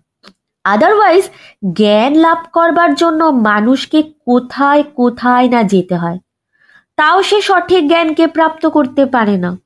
আদারওয়াইজ 0.64 1.30
জ্ঞান 1.74 2.16
লাভ 2.16 2.38
করবার 2.54 2.96
জন্য 2.96 3.24
মানুষকে 3.24 4.04
কোথায় 4.04 4.84
কোথায় 4.84 5.50
না 5.50 5.64
যেতে 5.64 5.96
হয়। 5.96 6.20
তাও 6.96 7.24
সে 7.24 7.42
সঠিক 7.42 7.88
জ্ঞানকে 7.88 8.28
প্রাপ্ত 8.28 8.66
করতে 8.66 9.06
পারে 9.06 9.38
না। 9.38 9.58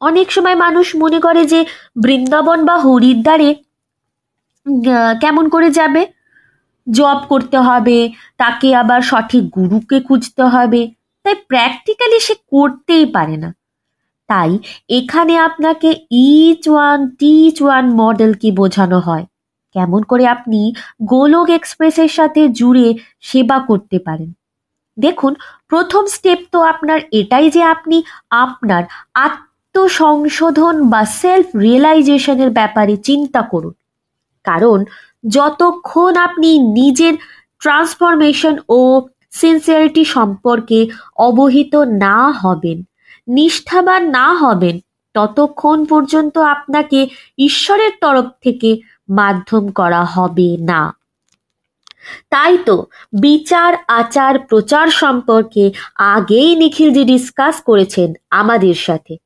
অনেক 0.00 0.32
সময় 0.32 0.54
মানুষ 0.54 0.96
মনে 0.96 1.20
করে 1.20 1.44
যে 1.44 1.64
বৃন্দাবন 2.02 2.64
বা 2.64 2.78
হরিদ্বারে 2.78 3.54
কেমন 5.20 5.48
করে 5.48 5.70
যাবে? 5.70 6.06
জব 6.90 7.20
করতে 7.28 7.58
হবে, 7.58 8.12
তাকে 8.36 8.74
আবার 8.74 9.00
সঠিক 9.00 9.44
গুরুকে 9.48 10.00
খুঁজতে 10.00 10.42
হবে। 10.42 10.90
তাই 11.24 11.34
প্র্যাকটিক্যালি 11.48 12.20
সে 12.20 12.34
করতেই 12.34 13.06
পারে 13.06 13.36
না। 13.36 13.54
তাই 14.28 14.58
এখানে 14.88 15.38
আপনাকে 15.38 15.94
ইচ 16.10 16.68
ওয়ান 16.68 17.08
টিচ 17.10 17.62
ওয়ান 17.62 17.84
মডেলকে 17.94 18.52
বোঝানো 18.52 18.98
হয়। 18.98 19.26
কেমন 19.72 20.02
করে 20.02 20.26
আপনি 20.26 20.74
গোলক 21.02 21.50
এক্সপ্রেসের 21.50 22.08
সাথে 22.08 22.48
জুড়ে 22.48 22.94
সেবা 23.20 23.58
করতে 23.58 23.98
পারেন। 23.98 24.32
দেখুন, 24.98 25.34
প্রথম 25.68 26.06
স্টেপ 26.06 26.38
তো 26.52 26.60
আপনার 26.62 27.00
এটাই 27.12 27.50
যে 27.50 27.62
আপনি 27.62 28.02
আপনার 28.30 28.84
আত্মসংশোধন 29.14 30.88
বা 30.88 31.04
সেলফ 31.04 31.46
রিয়েলাইজেশনের 31.56 32.50
ব্যাপারে 32.50 32.96
চিন্তা 32.96 33.42
করুন। 33.42 33.72
কারণ 34.44 34.84
যতক্ষণ 35.28 36.16
আপনি 36.16 36.58
নিজের 36.58 37.14
ট্রান্সফরমেশন 37.58 38.58
ও 38.68 39.02
সিনসিয়ারিটি 39.30 40.04
সম্পর্কে 40.04 40.88
অবহিত 41.16 41.76
না 41.76 42.30
হবেন, 42.30 42.82
নিষ্ঠাবান 43.28 44.08
না 44.08 44.34
হবেন, 44.34 44.78
ততক্ষণ 45.14 45.84
পর্যন্ত 45.84 46.38
আপনাকে 46.38 47.08
ঈশ্বরের 47.38 47.90
তরফ 48.00 48.24
থেকে 48.42 48.80
মাধ্যম 49.08 49.70
করা 49.70 50.04
হবে 50.04 50.56
না। 50.60 50.94
তাই 52.30 52.58
তো 52.58 52.86
বিচার, 53.20 53.74
আচার, 53.88 54.38
প্রচার 54.38 54.86
সম্পর্কে 54.88 55.72
আগেই 55.96 56.56
নিখিলজি 56.56 57.04
ডিসকাস 57.04 57.62
করেছেন 57.62 58.12
আমাদের 58.30 58.74
সাথে। 58.74 59.16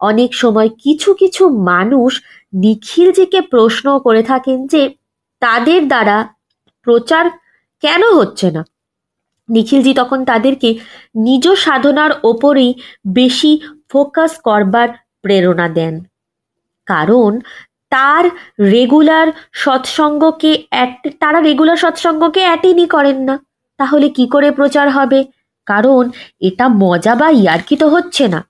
অনেক 0.00 0.34
সময় 0.34 0.68
কিছু 0.68 1.14
কিছু 1.14 1.48
মানুষ 1.48 2.22
নিখিলজিকে 2.54 3.40
প্রশ্ন 3.40 3.98
করে 3.98 4.22
থাকেন 4.22 4.66
যে 4.66 4.94
তাদের 5.40 5.88
দ্বারা 5.88 6.28
প্রচার 6.82 7.30
কেন 7.80 8.02
হচ্ছে 8.14 8.50
না? 8.50 8.64
নিখিলজি 9.52 9.94
তখন 9.94 10.24
তাদেরকে 10.24 10.68
নিজ 11.14 11.44
সাধনার 11.54 12.10
ওপরেই 12.24 12.74
বেশি 13.08 13.52
ফোকাস 13.92 14.32
করবার 14.38 14.88
প্রেরণা 15.22 15.68
দেন। 15.68 15.94
কারণ 16.86 17.40
তার 17.90 18.24
রেগুলার 18.70 19.28
সৎসঙ্গকে 19.52 20.64
তারা 21.20 21.40
রেগুলার 21.40 21.76
সৎসঙ্গকে 21.76 22.40
অ্যাটেনই 22.40 22.86
করেন 22.86 23.18
না। 23.20 23.38
তাহলে 23.78 24.08
কি 24.08 24.26
করে 24.26 24.50
প্রচার 24.50 24.90
হবে? 24.90 25.24
কারণ 25.66 26.10
এটা 26.40 26.68
মজা 26.68 27.14
বা 27.14 27.28
ইয়ার্কি 27.30 27.76
তো 27.76 27.88
হচ্ছে 27.88 28.28
না। 28.28 28.40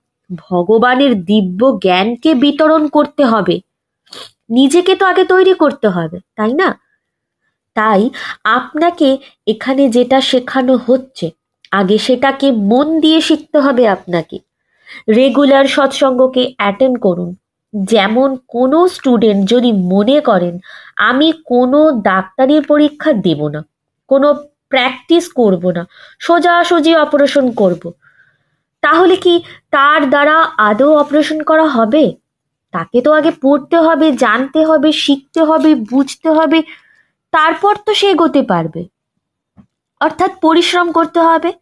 ভগবানের 0.49 1.13
দিব্য 1.23 1.79
জ্ঞানকে 1.81 2.31
বিতরণ 2.35 2.87
করতে 2.87 3.23
হবে। 3.25 3.55
নিজেকে 4.49 4.95
তো 4.95 5.03
আগে 5.05 5.23
তৈরি 5.23 5.53
করতে 5.53 5.87
হবে, 5.87 6.17
তাই 6.35 6.53
না? 6.53 6.67
তাই 7.75 8.09
আপনাকে 8.43 9.17
এখানে 9.47 9.83
যেটা 9.89 10.21
শেখানো 10.21 10.75
হচ্ছে, 10.87 11.31
আগে 11.71 11.97
সেটাকে 11.97 12.47
মন 12.71 12.87
দিয়ে 12.99 13.21
শিখতে 13.21 13.57
হবে 13.59 13.83
আপনাকে। 13.87 14.37
রেগুলার 15.15 15.65
সৎসঙ্গকে 15.67 16.43
অ্যাটেন্ড 16.57 16.97
করুন। 16.99 17.29
যেমন 17.73 18.37
কোনো 18.47 18.87
স্টুডেন্ট 18.87 19.49
যদি 19.49 19.71
মনে 19.71 20.17
করেন, 20.19 20.59
আমি 21.09 21.27
কোনো 21.45 21.79
ডাক্তারি 22.01 22.61
পরীক্ষা 22.61 23.11
দেব 23.25 23.47
না, 23.47 23.61
কোনো 24.09 24.27
প্র্যাকটিস 24.69 25.25
করব 25.29 25.63
না, 25.71 25.83
সোজাসুজি 26.19 26.95
অপারেশন 26.95 27.45
করব। 27.51 27.83
তাহলে 28.83 29.15
কি 29.15 29.33
তার 29.71 30.01
দ্বারা 30.09 30.35
আদৌ 30.57 30.89
অপারেশন 30.97 31.39
করা 31.43 31.65
হবে? 31.67 32.03
তাকে 32.71 33.01
তো 33.01 33.09
আগে 33.11 33.31
পড়তে 33.41 33.77
হবে, 33.77 34.07
জানতে 34.11 34.59
হবে, 34.65 34.91
শিখতে 34.91 35.41
হবে, 35.43 35.75
বুঝতে 35.75 36.29
হবে। 36.29 36.59
তারপর 37.33 37.73
তো 37.85 37.93
সে 37.93 38.07
এগোতে 38.09 38.41
পারবে। 38.41 38.81
অর্থাৎ 40.01 40.31
পরিশ্রম 40.41 40.91
করতে 40.91 41.19
হবে। 41.19 41.53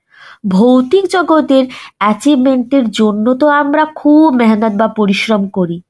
ভৌতিক 0.47 1.07
জগতের 1.07 1.65
অ্যাচিভমেন্টের 1.97 2.91
জন্য 2.91 3.25
তো 3.33 3.47
আমরা 3.47 3.85
খুব 3.85 4.33
মেহনত 4.33 4.73
বা 4.73 4.87
পরিশ্রম 4.87 5.47
করি। 5.47 5.81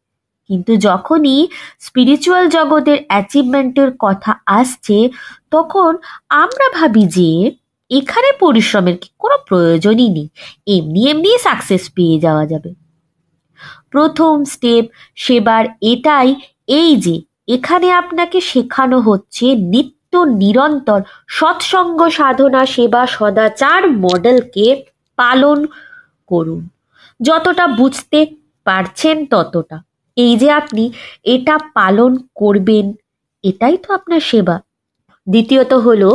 কিন্তু 0.49 0.71
যখনই 0.77 1.47
স্পিরিচুয়াল 1.79 2.49
জগতের 2.49 2.97
অ্যাচিভমেন্টের 3.07 3.89
কথা 3.99 4.31
আসছে, 4.45 5.09
তখন 5.51 5.97
আমরা 6.29 6.67
ভাবি 6.77 7.03
যে 7.05 7.51
এখানে 7.89 8.29
পরিশ্রমের 8.39 8.95
কোনো 9.19 9.37
প্রয়োজনই 9.47 10.09
নেই। 10.09 10.27
এমনি 10.77 11.01
এমনি 11.09 11.29
সাকসেস 11.37 11.83
পেয়ে 11.95 12.17
যাওয়া 12.19 12.45
যাবে। 12.47 12.73
প্রথম 13.91 14.33
স্টেপ 14.43 14.85
সেবার 15.15 15.65
এটাই, 15.81 16.35
এই 16.67 16.95
যে 16.95 17.15
এখানে 17.55 17.87
আপনাকে 17.91 18.39
শেখানো 18.41 18.97
হচ্ছে 18.99 19.45
নিত্য 19.73 20.13
নিরন্তর 20.41 20.99
সৎসঙ্গ 21.27 21.99
সাধনা 22.09 22.61
সেবা 22.65 23.03
সদাচার 23.07 23.81
মডেলকে 24.05 24.67
পালন 25.19 25.59
করুন। 26.27 26.61
যতটা 27.19 27.65
বুঝতে 27.79 28.19
পারছেন 28.67 29.17
ততটা। 29.25 29.77
এই 30.17 30.33
যে 30.37 30.49
আপনি 30.51 30.83
এটা 31.23 31.55
পালন 31.73 32.11
করবেন, 32.35 32.85
এটাই 33.43 33.75
তো 33.77 33.87
আপনার 33.93 34.21
সেবা। 34.21 34.55
দ্বিতীয়ত 35.27 35.71
হলো 35.85 36.09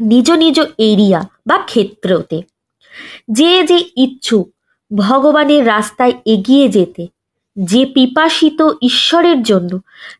নিজ 0.00 0.28
নিজ 0.32 0.58
এরিয়া 0.88 1.20
বা 1.46 1.56
ক্ষেত্রতে। 1.58 2.38
যে 3.30 3.52
যে 3.62 3.78
ইচ্ছুক, 3.96 4.46
ভগবানের 4.90 5.62
রাস্তায় 5.66 6.14
এগিয়ে 6.24 6.66
যেতে 6.68 7.02
যে 7.56 7.86
পিপাসিত 7.86 8.62
ঈশ্বরের 8.82 9.42
জন্য 9.42 9.78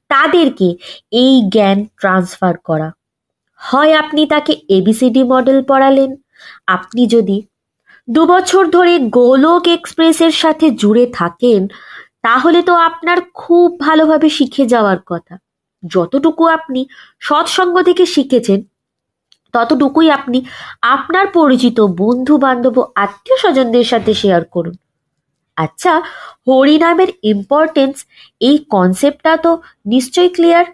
তাদেরকে 0.09 0.77
এই 1.11 1.43
জ্ঞান 1.49 1.85
ট্রান্সফার 1.85 2.57
করা। 2.57 2.93
হয় 3.57 3.93
আপনি 3.95 4.27
তাকে 4.27 4.53
এবিসিডি 4.69 5.23
মডেল 5.23 5.63
পড়ালেন, 5.63 6.17
আপনি 6.67 7.07
যদি 7.07 7.43
দু 8.11 8.27
বছর 8.27 8.67
ধরে 8.67 8.99
গোলক 8.99 9.69
এক্সপ্রেসের 9.69 10.31
সাথে 10.31 10.71
জুড়ে 10.71 11.07
থাকেন, 11.07 11.69
তাহলে 12.23 12.63
তো 12.63 12.75
আপনার 12.75 13.19
খুব 13.35 13.81
ভালোভাবে 13.81 14.29
শিখে 14.29 14.67
যাওয়ার 14.67 14.99
কথা। 15.07 15.39
যতটুকু 15.87 16.47
আপনি 16.47 16.87
সৎসঙ্গ 17.21 17.83
থেকে 17.83 18.07
শিখেছেন, 18.07 18.63
ততটুকুই 19.53 20.11
আপনি 20.11 20.45
আপনার 20.81 21.27
পরিচিত 21.27 21.81
বন্ধু 21.81 22.39
বান্ধব 22.39 22.87
আত্মীয় 22.95 23.39
স্বজনদের 23.39 23.85
সাথে 23.85 24.15
শেয়ার 24.15 24.45
করুন। 24.45 24.77
আচ্ছা 25.57 25.93
হরিনামের 26.49 27.11
ইম্পর্টেন্স 27.23 27.97
এই 28.41 28.57
কনসেপ্টটা 28.71 29.33
তো 29.37 29.51
নিশ্চয়ই 29.87 30.29
ক্লিয়ার 30.29 30.67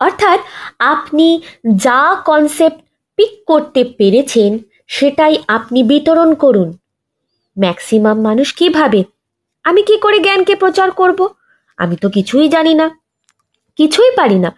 অর্থাৎ 0.00 0.40
আপনি 0.78 1.28
যা 1.76 2.02
কনসেপ্ট 2.24 2.78
পিক 3.18 3.32
করতে 3.46 3.80
পেরেছেন, 3.98 4.58
সেটাই 4.86 5.34
আপনি 5.48 5.80
বিতরণ 5.82 6.30
করুন। 6.34 6.68
ম্যাক্সিমাম 7.56 8.18
মানুষ 8.20 8.48
কি 8.54 8.66
ভাবে? 8.68 9.00
আমি 9.64 9.80
কি 9.82 9.96
করে 9.98 10.18
জ্ঞানকে 10.20 10.54
প্রচার 10.56 10.88
করব? 10.90 11.20
আমি 11.78 11.96
তো 11.96 12.08
কিছুই 12.08 12.46
জানি 12.48 12.74
না। 12.74 12.86
কিছুই 13.78 14.10
পারি 14.16 14.38
না। 14.38 14.50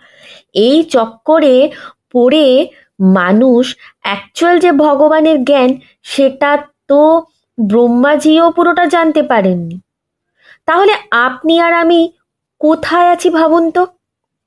এই 0.55 0.83
চক্করে 0.85 1.71
পড়ে 2.13 2.67
মানুষ 3.01 3.77
অ্যাকচুয়াল 4.01 4.59
যে 4.59 4.73
ভগবানের 4.73 5.45
জ্ঞান, 5.45 5.71
সেটা 6.03 6.51
তো 6.89 7.23
ব্রহ্মাজিও 7.59 8.51
পুরোটা 8.51 8.87
জানতে 8.87 9.23
পারেননি। 9.23 9.81
তাহলে 10.67 10.95
আপনি 11.11 11.61
আর 11.61 11.73
আমি 11.73 12.13
কোথায় 12.61 13.09
আছি 13.11 13.31
ভাবুন 13.31 13.71
তো? 13.71 13.87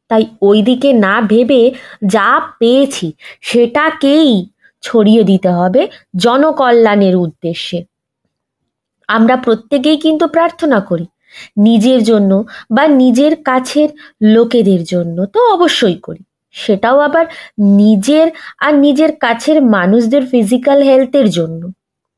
তাই 0.08 0.24
ওই 0.42 0.62
দিকে 0.62 0.94
না 0.94 1.22
ভেবে 1.22 1.72
যা 2.06 2.42
পেয়েছি, 2.60 3.08
সেটাকেই 3.42 4.46
ছড়িয়ে 4.82 5.24
দিতে 5.24 5.50
হবে 5.50 5.88
জনকল্যাণের 6.18 7.16
উদ্দেশ্যে। 7.16 7.84
আমরা 9.08 9.36
প্রত্যেকেই 9.38 9.98
কিন্তু 9.98 10.28
প্রার্থনা 10.28 10.80
করি 10.80 11.06
নিজের 11.58 12.04
জন্য 12.04 12.44
বা 12.72 12.88
নিজের 12.88 13.36
কাছের 13.36 13.90
লোকেদের 14.22 14.84
জন্য 14.84 15.26
তো 15.26 15.54
অবশ্যই 15.54 15.96
করি। 15.96 16.20
সেটাও 16.52 17.00
আবার 17.00 17.26
নিজের 17.60 18.32
আর 18.60 18.74
নিজের 18.74 19.16
কাছের 19.16 19.62
মানুষদের 19.62 20.26
ফিজিক্যাল 20.26 20.82
হেলথের 20.82 21.30
জন্য। 21.30 21.72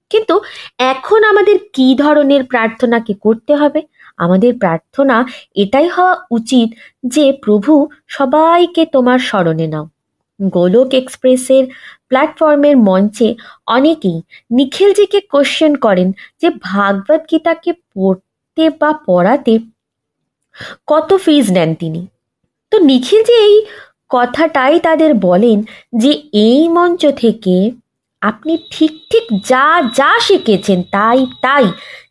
কিন্তু 0.10 0.40
এখন 0.78 1.24
আমাদের 1.24 1.60
কি 1.74 1.96
ধরনের 1.96 2.44
প্রার্থনাকে 2.44 3.14
করতে 3.14 3.56
হবে? 3.56 3.82
আমাদের 4.18 4.58
প্রার্থনা 4.58 5.26
এটাই 5.56 5.88
হওয়া 5.88 6.16
উচিত 6.32 6.70
যে, 7.06 7.32
প্রভু, 7.32 7.88
সবাইকে 8.08 8.86
তোমার 8.86 9.20
স্মরণে 9.20 9.68
নাও। 9.68 9.88
গোলক 10.42 10.94
এক্সপ্রেসের 10.94 11.68
প্ল্যাটফর্মের 12.08 12.78
মঞ্চে 12.78 13.36
অনেকেই 13.68 14.22
নিখিলজিকে 14.52 15.22
কোশ্চেন 15.22 15.76
করেন 15.76 16.12
যে, 16.42 16.50
ভাগবত 16.62 17.22
গীতাকে 17.32 17.74
পড়তে 17.74 18.29
বা 18.68 18.94
পড়াতে 18.94 19.60
কত 20.88 21.18
ফিজ 21.18 21.52
নেন 21.52 21.76
তিনি? 21.76 22.08
তো 22.72 22.80
নিখিল 22.80 23.24
যে 23.24 23.34
এই 23.34 23.66
কথাটাই 24.10 24.80
তাদের 24.80 25.14
বলেন 25.14 25.64
যে 25.98 26.12
এই 26.34 26.70
মঞ্চ 26.70 27.06
থেকে 27.16 27.72
আপনি 28.22 28.58
ঠিক 28.72 28.94
ঠিক 29.12 29.26
যা 29.46 29.82
যা 29.96 30.20
শিখেছেন 30.20 30.84
তাই 30.84 31.26
তাই 31.42 31.66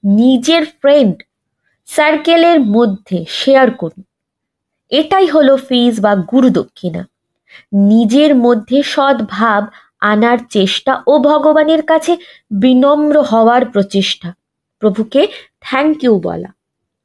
নিজের 0.04 0.64
ফ্রেন্ড 0.64 1.22
সার্কেলের 1.86 2.60
মধ্যে 2.60 3.24
শেয়ার 3.28 3.70
করুন। 3.70 4.02
এটাই 4.90 5.26
হলো 5.26 5.56
ফিজ 5.56 6.00
বা 6.00 6.16
গুরু 6.16 6.50
দক্ষিণা। 6.50 7.06
নিজের 7.72 8.34
মধ্যে 8.34 8.82
সদ্ভাব 8.82 9.64
আনার 10.00 10.38
চেষ্টা 10.50 11.02
ও 11.06 11.18
ভগবানের 11.18 11.82
কাছে 11.82 12.16
বিনম্র 12.50 13.22
হওয়ার 13.22 13.66
প্রচেষ্টা। 13.66 14.28
প্রভুকে 14.78 15.28
থ্যাংক 15.60 16.04
ইউ 16.04 16.20
বলা। 16.20 16.48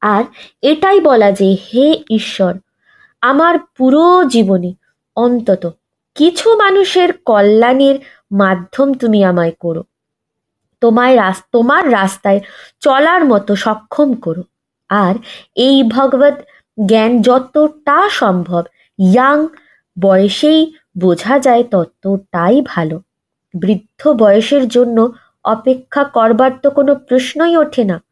আর 0.00 0.24
এটাই 0.62 1.00
বলা 1.00 1.32
যে, 1.32 1.56
হে 1.74 2.02
ঈশ্বর, 2.10 2.54
আমার 3.20 3.58
পুরো 3.58 4.24
জীবনে 4.24 4.74
অন্তত 5.16 5.76
কিছু 6.14 6.56
মানুষের 6.56 7.12
কল্যাণের 7.12 7.98
মাধ্যম 8.32 8.94
তুমি 8.94 9.24
আমায় 9.24 9.52
করো। 9.60 9.82
তোমায় 10.80 11.16
রাস, 11.16 11.42
তোমার 11.52 11.92
রাস্তায় 11.92 12.40
চলার 12.80 13.24
মতো 13.24 13.56
সক্ষম 13.56 14.14
করো। 14.14 14.42
আর 14.88 15.14
এই 15.54 15.82
ভগবত 15.82 16.34
জ্ঞান 16.86 17.22
যতটা 17.22 18.10
সম্ভব 18.10 18.62
ইয়াং 18.98 19.46
বয়সেই 20.00 20.72
বোঝা 20.98 21.38
যায় 21.38 21.64
ততটাই 21.64 22.62
ভালো। 22.66 23.00
বৃদ্ধ 23.60 24.08
বয়সের 24.08 24.68
জন্য 24.68 25.12
অপেক্ষা 25.44 26.04
করবার 26.04 26.50
তো 26.62 26.70
কোনো 26.70 26.94
প্রশ্নই 26.94 27.56
ওঠে 27.56 27.84
না। 27.84 28.02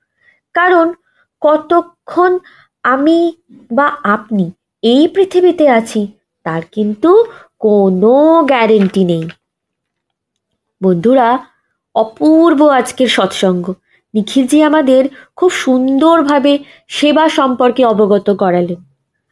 কারণ 0.55 0.93
কতক্ষণ 1.41 2.39
আমি 2.83 3.33
বা 3.73 3.87
আপনি 4.03 4.51
এই 4.83 5.09
পৃথিবীতে 5.09 5.69
আছি, 5.69 6.07
তার 6.45 6.63
কিন্তু 6.73 7.25
কোনো 7.59 8.43
গ্যারেন্টি 8.43 9.05
নেই। 9.05 9.29
বন্ধুরা, 10.83 11.39
অপূর্ব 11.95 12.67
আজকের 12.69 13.09
সৎসঙ্গ। 13.09 13.75
নিখিলজি 14.15 14.63
আমাদের 14.63 15.09
খুব 15.37 15.51
সুন্দরভাবে 15.51 16.59
সেবা 16.89 17.29
সম্পর্কে 17.29 17.85
অবগত 17.85 18.31
করালেন। 18.31 18.81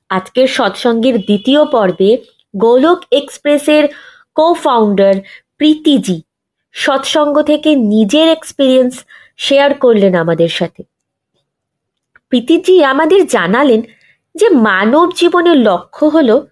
আজকের 0.08 0.48
সৎসঙ্গের 0.48 1.16
দ্বিতীয় 1.20 1.64
পর্বে 1.64 2.10
গোলক 2.56 2.98
এক্সপ্রেসের 3.12 3.88
কো 4.34 4.54
ফাউন্ডার 4.54 5.14
প্রীতিজি 5.56 6.22
সৎসঙ্গ 6.72 7.42
থেকে 7.42 7.74
নিজের 7.74 8.28
এক্সপিরিয়েন্স 8.28 9.04
শেয়ার 9.36 9.74
করলেন 9.74 10.14
আমাদের 10.14 10.48
সাথে। 10.48 10.82
প্রীতিজি 12.28 12.84
আমাদের 12.84 13.26
জানালেন 13.26 13.82
যে 14.34 14.48
মানব 14.48 15.12
জীবনের 15.16 15.56
লক্ষ্য 15.56 16.06
হল 16.06 16.46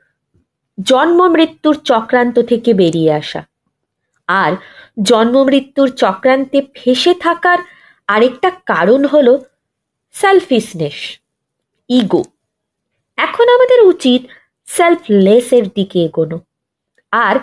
জন্ম 0.85 1.29
মৃত্যুর 1.29 1.81
চক্রান্ত 1.85 2.39
থেকে 2.39 2.75
বেরিয়ে 2.75 3.13
আসা। 3.13 3.45
আর 4.27 4.53
জন্ম 5.03 5.45
মৃত্যুর 5.45 5.89
চক্রান্তে 5.89 6.63
ফেসে 6.75 7.15
থাকার 7.15 7.59
আরেকটা 8.07 8.51
কারণ 8.51 9.05
হল 9.05 9.39
সেলফিসনেস 10.11 11.21
ইগো 11.89 12.25
এখন 13.17 13.49
আমাদের 13.49 13.85
উচিত 13.85 14.23
সেলফলেসের 14.65 15.69
দিকে 15.69 16.05
এগোনো। 16.05 16.41
আর 17.11 17.37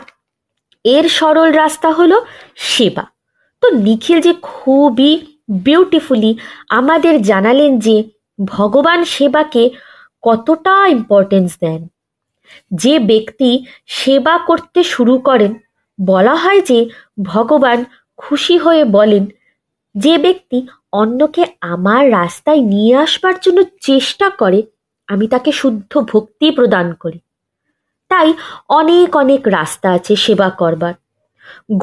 এর 0.86 1.10
সরল 1.10 1.52
রাস্তা 1.52 1.91
হলো 1.91 2.26
সেবা 2.56 3.06
তো 3.62 3.69
নিখিল 3.69 4.21
যে 4.21 4.34
খুবই 4.41 5.26
বিউটিফুলি 5.50 6.38
আমাদের 6.69 7.21
জানালেন 7.21 7.80
যে 7.80 8.04
ভগবান 8.45 9.04
সেবাকে 9.04 9.69
কতটা 10.21 10.88
ইম্পর্টেন্স 10.88 11.58
দেন। 11.62 11.88
যে 12.71 13.00
ব্যক্তি 13.00 13.65
সেবা 13.88 14.38
করতে 14.38 14.84
শুরু 14.84 15.17
করেন, 15.17 15.54
বলা 16.06 16.36
হয় 16.36 16.62
যে 16.62 16.89
ভগবান 17.24 17.84
খুশি 18.17 18.58
হয়ে 18.58 18.84
বলেন, 18.84 19.26
যে 19.95 20.17
ব্যক্তি 20.17 20.67
অন্যকে 20.91 21.45
আমার 21.62 22.12
রাস্তায় 22.12 22.60
নিয়ে 22.60 22.95
আসবার 22.95 23.36
জন্য 23.41 23.63
চেষ্টা 23.82 24.30
করে, 24.30 24.63
আমি 25.08 25.28
তাকে 25.28 25.52
শুদ্ধ 25.52 26.00
ভক্তি 26.00 26.52
প্রদান 26.52 26.93
করি। 26.93 27.19
তাই 28.12 28.30
অনেক 28.80 29.10
অনেক 29.24 29.41
রাস্তা 29.58 29.88
আছে 29.98 30.13
সেবা 30.26 30.50
করবার। 30.62 30.94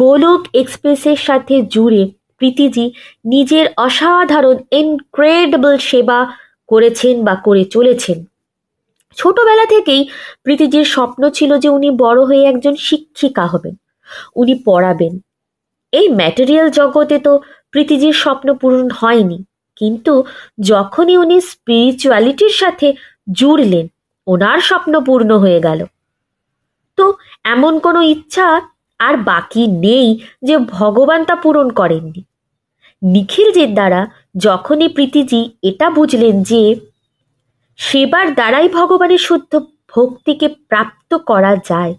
গোলক 0.00 0.42
এক্সপ্রেসের 0.62 1.18
সাথে 1.26 1.54
জুড়ে 1.74 2.02
প্রীতিজি 2.38 2.86
নিজের 3.24 3.66
অসাধারণ 3.86 4.56
ইনক্রেডিবল 4.80 5.74
সেবা 5.90 6.18
করেছেন 6.68 7.14
বা 7.26 7.34
করে 7.46 7.64
চলেছেন। 7.74 8.18
ছোটবেলা 9.16 9.64
থেকেই 9.66 10.02
প্রীতিজির 10.44 10.86
স্বপ্ন 10.94 11.22
ছিল 11.30 11.50
যে 11.58 11.68
উনি 11.68 11.88
বড় 12.04 12.20
হয়ে 12.28 12.44
একজন 12.44 12.74
শিক্ষিকা 12.88 13.44
হবেন, 13.46 13.74
উনি 14.40 14.54
পড়াবেন। 14.66 15.12
এই 15.92 16.06
ম্যাটেরিয়াল 16.18 16.68
জগতে 16.78 17.16
তো 17.26 17.32
প্রীতিজির 17.72 18.16
স্বপ্ন 18.22 18.48
পূরণ 18.60 18.86
হয়নি, 19.00 19.38
কিন্তু 19.76 20.12
যখনই 20.72 21.16
উনি 21.16 21.36
স্পিরিচুয়ালিটির 21.50 22.54
সাথে 22.60 22.88
জুড়লেন, 23.38 23.86
ওনার 24.26 24.58
স্বপ্ন 24.68 24.92
পূর্ণ 25.06 25.30
হয়ে 25.38 25.60
গেল। 25.60 25.80
তো 27.02 27.08
এমন 27.44 27.78
কোনো 27.78 28.00
ইচ্ছা 28.14 28.46
আর 29.00 29.16
বাকি 29.16 29.66
নেই 29.66 30.06
যে 30.42 30.54
ভগবান 30.58 31.24
তা 31.24 31.34
পূরণ 31.34 31.70
করেননি। 31.70 32.20
নিখিলজির 33.02 33.70
দ্বারা 33.74 34.00
যখনই 34.36 34.88
প্রীতিজি 34.88 35.40
এটা 35.62 35.86
বুঝলেন 35.90 36.42
যে 36.42 36.62
সেবার 37.78 38.34
দ্বারাই 38.34 38.68
ভগবানের 38.68 39.18
শুদ্ধ 39.18 39.52
ভক্তিকে 39.94 40.48
প্রাপ্ত 40.48 41.10
করা 41.14 41.56
যায়, 41.56 41.94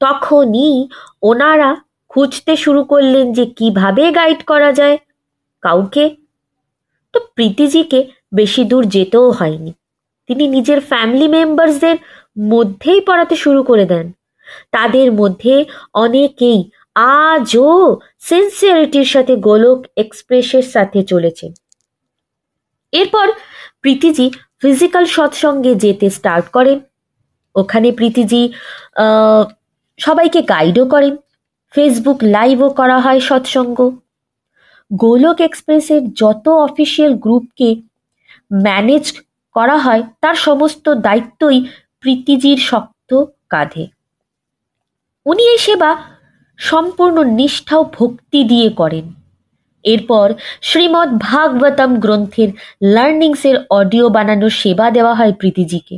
তখনই 0.00 0.88
ওনারা 1.22 1.70
খুঁজতে 2.08 2.52
শুরু 2.56 2.82
করলেন 2.84 3.32
যে 3.32 3.44
কীভাবে 3.58 4.12
গাইড 4.12 4.40
করা 4.44 4.72
যায় 4.72 4.96
কাউকে। 5.62 6.04
তো 7.12 7.18
প্রীতিজিকে 7.34 8.00
বেশি 8.34 8.62
দূর 8.64 8.82
যেতেও 8.84 9.26
হয়নি। 9.30 9.72
তিনি 10.26 10.44
নিজের 10.48 10.80
ফ্যামিলি 10.80 11.28
মেম্বার্সদের 11.28 11.96
মধ্যেই 12.52 13.00
পড়াতে 13.00 13.34
শুরু 13.36 13.62
করে 13.62 13.84
দেন। 13.84 14.06
তাদের 14.70 15.12
মধ্যে 15.12 15.64
অনেকেই 15.94 16.70
আজও 16.94 18.00
সিনসিয়ারিটির 18.18 19.04
সাথে 19.04 19.36
গোলক 19.36 19.78
এক্সপ্রেসের 19.96 20.62
সাথে 20.62 21.02
চলেছেন। 21.02 21.52
এরপর 22.92 23.26
প্রীতিজি 23.80 24.30
ফিজিক্যাল 24.62 25.04
সৎসঙ্গে 25.04 25.74
যেতে 25.74 26.10
স্টার্ট 26.10 26.46
করেন। 26.48 26.80
ওখানে 27.54 27.92
প্রীতিজি 27.92 28.52
সবাইকে 29.98 30.42
গাইডও 30.42 30.86
করেন। 30.86 31.16
ফেসবুক 31.74 32.18
লাইভও 32.22 32.68
করা 32.70 32.98
হয় 32.98 33.20
সৎসঙ্গ। 33.20 33.78
গোলক 34.92 35.40
এক্সপ্রেসের 35.40 36.12
যত 36.12 36.48
অফিসিয়াল 36.48 37.14
গ্রুপকে 37.14 37.76
ম্যানেজ 38.62 39.04
করা 39.54 39.76
হয়, 39.78 40.02
তার 40.20 40.34
সমস্ত 40.34 40.94
দায়িত্বই 40.94 41.58
প্রীতিজির 42.00 42.58
শক্ত 42.58 43.24
কাঁধে। 43.48 43.95
উনি 45.26 45.42
এই 45.42 45.58
সেবা 45.58 45.90
সম্পূর্ণ 46.58 47.16
নিষ্ঠা 47.38 47.76
ও 47.78 47.84
ভক্তি 47.98 48.44
দিয়ে 48.44 48.68
করেন। 48.70 49.06
এরপর 49.84 50.26
শ্রীমৎ 50.62 51.08
ভাগবতম 51.18 51.90
গ্রন্থের 51.98 52.48
লার্নিংসের 52.94 53.56
অডিও 53.70 54.08
বানানোর 54.08 54.50
সেবা 54.50 54.86
দেওয়া 54.90 55.14
হয় 55.14 55.32
প্রীতিজিকে। 55.32 55.96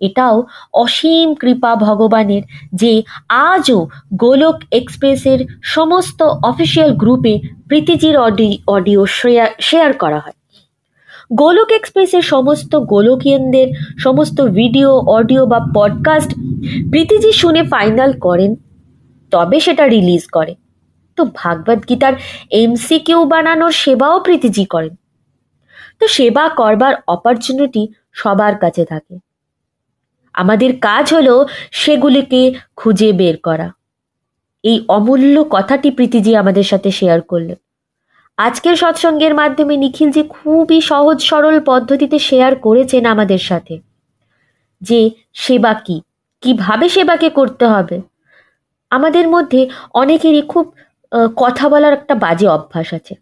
এটাও 0.00 0.36
অসীম 0.72 1.34
কৃপা 1.34 1.72
ভগবানের 1.76 2.42
যে 2.74 3.02
আজও 3.28 3.88
গোলক 4.14 4.56
এক্সপ্রেসের 4.72 5.40
সমস্ত 5.62 6.22
অফিসিয়াল 6.22 6.90
গ্রুপে 6.92 7.34
প্রীতিজির 7.68 8.16
অডি, 8.16 8.50
অডিও 8.66 9.06
শেয়ার 9.60 9.92
করা 9.92 10.18
হয়। 10.20 10.38
গোলক 11.32 11.72
এক্সপ্রেসের 11.72 12.22
সমস্ত 12.22 12.76
গোলকিয়ানদের, 12.76 13.68
সমস্ত 13.98 14.40
ভিডিও, 14.40 14.98
অডিও 14.98 15.46
বা 15.46 15.60
পডকাস্ট 15.74 16.34
প্রীতিজি 16.90 17.32
শুনে 17.32 17.62
ফাইনাল 17.62 18.12
করেন, 18.12 18.56
তবে 19.30 19.60
সেটা 19.60 19.88
রিলিজ 19.88 20.26
করে। 20.26 20.54
তো 21.16 21.24
ভাগবত 21.34 21.88
গীতার 21.88 22.12
এমসি 22.12 22.62
এমসিকিউ 22.62 23.24
বানানোর 23.24 23.72
সেবাও 23.72 24.20
প্রীতিজি 24.20 24.64
করেন। 24.64 24.96
তো 26.00 26.08
সেবা 26.08 26.48
করবার 26.48 26.94
অপরচুনিটি 27.08 27.88
সবার 28.12 28.56
কাছে 28.56 28.84
থাকে। 28.84 29.18
আমাদের 30.34 30.78
কাজ 30.80 31.14
হলো 31.14 31.46
সেগুলিকে 31.70 32.54
খুঁজে 32.76 33.12
বের 33.12 33.36
করা। 33.36 33.70
এই 34.62 34.84
অমূল্য 34.88 35.44
কথাটি 35.50 35.90
প্রীতিজি 35.90 36.36
আমাদের 36.36 36.62
সাথে 36.62 36.90
শেয়ার 36.90 37.20
করলেন। 37.20 37.56
আজকের 38.38 38.74
সৎসঙ্গের 38.76 39.34
মাধ্যমে 39.34 39.74
নিখিল 39.76 40.08
যে 40.10 40.22
খুবই 40.36 40.78
সহজ 40.90 41.18
সরল 41.30 41.56
পদ্ধতিতে 41.70 42.18
শেয়ার 42.18 42.52
করেছেন 42.56 43.02
আমাদের 43.14 43.40
সাথে। 43.48 43.74
যে 44.82 45.00
সেবা 45.34 45.72
কি? 45.86 45.96
কীভাবে 46.42 46.86
সেবাকে 46.88 47.28
করতে 47.30 47.64
হবে? 47.66 47.96
আমাদের 48.92 49.26
মধ্যে 49.28 49.60
অনেকেরই 49.94 50.42
খুব 50.52 50.66
কথা 51.36 51.64
বলার 51.68 51.92
একটা 51.92 52.14
বাজে 52.24 52.46
অভ্যাস 52.48 52.88
আছে। 52.98 53.14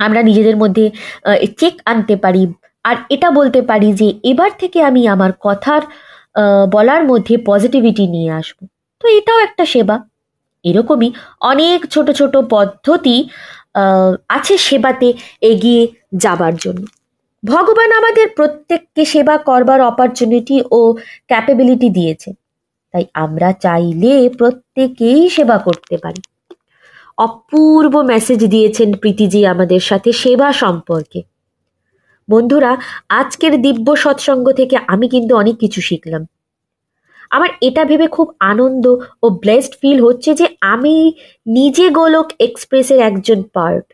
আমরা 0.00 0.20
নিজেদের 0.22 0.56
মধ্যে 0.56 0.84
চেক 1.60 1.74
আনতে 1.84 2.14
পারি 2.16 2.42
আর 2.84 2.96
এটা 3.14 3.28
বলতে 3.30 3.60
পারি 3.62 3.88
যে 4.00 4.08
এবার 4.22 4.50
থেকে 4.58 4.78
আমি 4.88 5.02
আমার 5.14 5.32
কথার 5.40 5.82
বলার 6.70 7.02
মধ্যে 7.10 7.34
পজিটিভিটি 7.46 8.04
নিয়ে 8.14 8.30
আসব। 8.40 8.58
তো 9.00 9.04
এটাও 9.18 9.38
একটা 9.38 9.64
সেবা। 9.74 9.96
এরকমই 10.64 11.08
অনেক 11.50 11.78
ছোট 11.90 12.06
ছোট 12.10 12.34
পদ্ধতি 12.54 13.16
আছে 14.28 14.58
সেবাতে 14.58 15.12
এগিয়ে 15.40 15.88
যাবার 16.14 16.54
জন্য। 16.54 16.82
ভগবান 17.44 17.92
আমাদের 17.92 18.28
প্রত্যেককে 18.28 19.04
সেবা 19.04 19.38
করবার 19.38 19.80
অপরচুনিটি 19.80 20.62
ও 20.70 20.94
ক্যাপাবিলিটি 21.26 21.90
দিয়েছে। 21.90 22.32
তাই 22.92 23.04
আমরা 23.14 23.52
চাইলে 23.52 24.28
প্রত্যেকেই 24.28 25.28
সেবা 25.28 25.58
করতে 25.58 25.96
পারি। 25.96 26.20
অপূর্ব 27.18 28.02
মেসেজ 28.02 28.44
দিয়েছেন 28.44 28.92
প্রীতিজি 28.92 29.46
আমাদের 29.46 29.80
সাথে 29.80 30.12
সেবা 30.12 30.52
সম্পর্কে। 30.52 31.22
বন্ধুরা, 32.30 32.76
আজকের 33.08 33.62
দিব্য 33.62 33.96
সৎসঙ্গ 33.96 34.52
থেকে 34.52 34.76
আমি 34.86 35.08
কিন্তু 35.08 35.36
অনেক 35.36 35.56
কিছু 35.56 35.80
শিখলাম। 35.80 36.26
আমার 37.30 37.50
এটা 37.60 37.82
ভেবে 37.84 38.06
খুব 38.16 38.28
আনন্দ 38.52 38.84
ও 39.22 39.26
ব্লেসড 39.42 39.74
ফিল 39.80 39.98
হচ্ছে 40.06 40.30
যে 40.34 40.46
আমি 40.74 40.96
নিজে 41.46 41.86
গোলক 41.90 42.28
এক্সপ্রেসের 42.46 43.00
একজন 43.00 43.38
পার্ট 43.54 43.86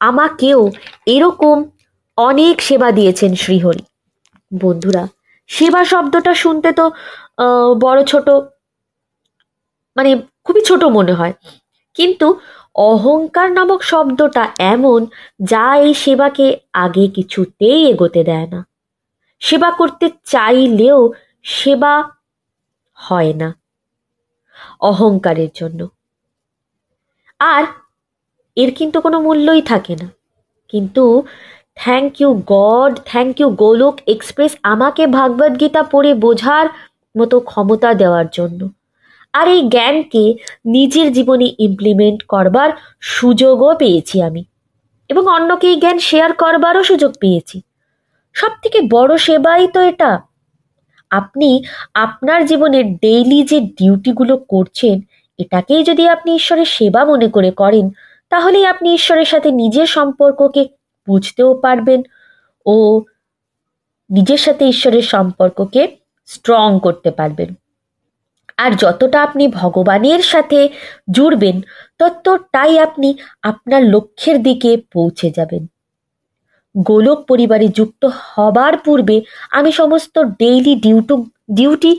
আমাকেও 0.00 0.60
এরকম 1.06 1.56
অনেক 2.18 2.56
সেবা 2.62 2.88
দিয়েছেন 2.92 3.30
শ্রীহরি। 3.34 3.84
বন্ধুরা, 4.52 5.04
সেবা 5.50 5.82
শব্দটা 5.84 6.32
শুনতে 6.34 6.70
তো 6.72 6.84
বড় 7.84 8.00
ছোট 8.04 8.26
মানে 9.96 10.10
খুবই 10.44 10.62
ছোট 10.68 10.82
মনে 10.96 11.12
হয়। 11.12 11.34
কিন্তু 11.96 12.26
অহংকার 12.88 13.48
নামক 13.52 13.80
শব্দটা 13.92 14.44
এমন 14.74 15.00
যা 15.42 15.66
এই 15.86 15.92
সেবাকে 15.94 16.46
আগে 16.84 17.04
কিছুতেই 17.16 17.80
এগোতে 17.92 18.20
দেয় 18.24 18.48
না। 18.52 18.60
সেবা 19.42 19.70
করতে 19.70 20.06
চাইলেও 20.24 21.00
সেবা 21.42 22.04
হয় 22.94 23.32
না 23.34 23.54
অহংকারের 24.80 25.48
জন্য। 25.54 25.88
আর 27.38 27.64
এর 28.56 28.74
কিন্তু 28.74 29.00
কোনো 29.00 29.20
মূল্যই 29.20 29.62
থাকে 29.62 29.96
না। 29.96 30.08
কিন্তু 30.68 31.22
thank 31.74 32.20
you 32.20 32.42
God 32.46 33.00
thank 33.04 33.40
you 33.40 33.50
Golok 33.50 34.00
Express 34.06 34.56
আমাকে 34.62 35.06
ভাগবত 35.06 35.60
গীতা 35.60 35.82
পড়ে 35.82 36.14
বোঝার 36.14 36.66
মতো 37.18 37.40
ক্ষমতা 37.40 37.94
দেওয়ার 37.94 38.24
জন্য। 38.32 38.68
আর 39.32 39.48
এই 39.48 39.68
জ্ঞানকে 39.68 40.34
নিজের 40.64 41.12
জীবনে 41.12 41.54
ইমপ্লিমেন্ট 41.58 42.22
করবার 42.22 42.70
সুযোগও 43.00 43.76
পেয়েছি 43.76 44.22
আমি। 44.22 44.44
এবং 45.08 45.26
অন্যকে 45.26 45.66
এই 45.66 45.76
জ্ঞান 45.76 45.98
শেয়ার 45.98 46.32
করবারও 46.32 46.82
সুযোগ 46.82 47.12
পেয়েছি। 47.20 47.62
সব 48.32 48.50
থেকে 48.62 48.80
বড় 48.90 49.18
সেবাই 49.18 49.68
তো 49.68 49.80
এটা। 49.80 50.29
আপনি 51.10 51.64
আপনার 51.94 52.46
জীবনের 52.46 52.96
ডেইলি 52.96 53.42
যে 53.42 53.60
ডিউটিগুলো 53.60 54.36
করছেন, 54.36 55.00
এটাকেই 55.38 55.84
যদি 55.84 56.08
আপনি 56.08 56.34
ঈশ্বরের 56.34 56.64
সেবা 56.64 57.04
মনে 57.04 57.28
করে 57.28 57.50
করেন, 57.50 57.90
তাহলেই 58.30 58.66
আপনি 58.66 58.94
ঈশ্বরের 58.94 59.24
সাথে 59.24 59.50
নিজের 59.50 59.86
সম্পর্ককে 59.86 60.68
বুঝতেও 61.08 61.54
পারবেন 61.54 62.02
ও 62.66 63.02
নিজের 64.10 64.38
সাথে 64.38 64.68
ঈশ্বরের 64.68 65.02
সম্পর্ককে 65.02 65.96
স্ট্রং 66.26 66.80
করতে 66.82 67.10
পারবেন। 67.10 67.54
আর 68.56 68.70
যতটা 68.76 69.22
আপনি 69.22 69.48
ভগবানের 69.48 70.20
সাথে 70.20 70.68
জুড়বেন, 71.10 71.60
ততটাই 71.98 72.78
আপনি 72.78 73.14
আপনার 73.42 73.84
লক্ষ্যের 73.84 74.42
দিকে 74.42 74.82
পৌঁছে 74.92 75.30
যাবেন। 75.30 75.66
গোলক 76.74 77.18
পরিবারে 77.28 77.68
যুক্ত 77.68 78.08
হবার 78.14 78.76
পূর্বে 78.76 79.16
আমি 79.50 79.72
সমস্ত 79.72 80.18
ডেইলি 80.18 80.74
ডিউটি 80.74 81.14
ডিউটি 81.54 81.98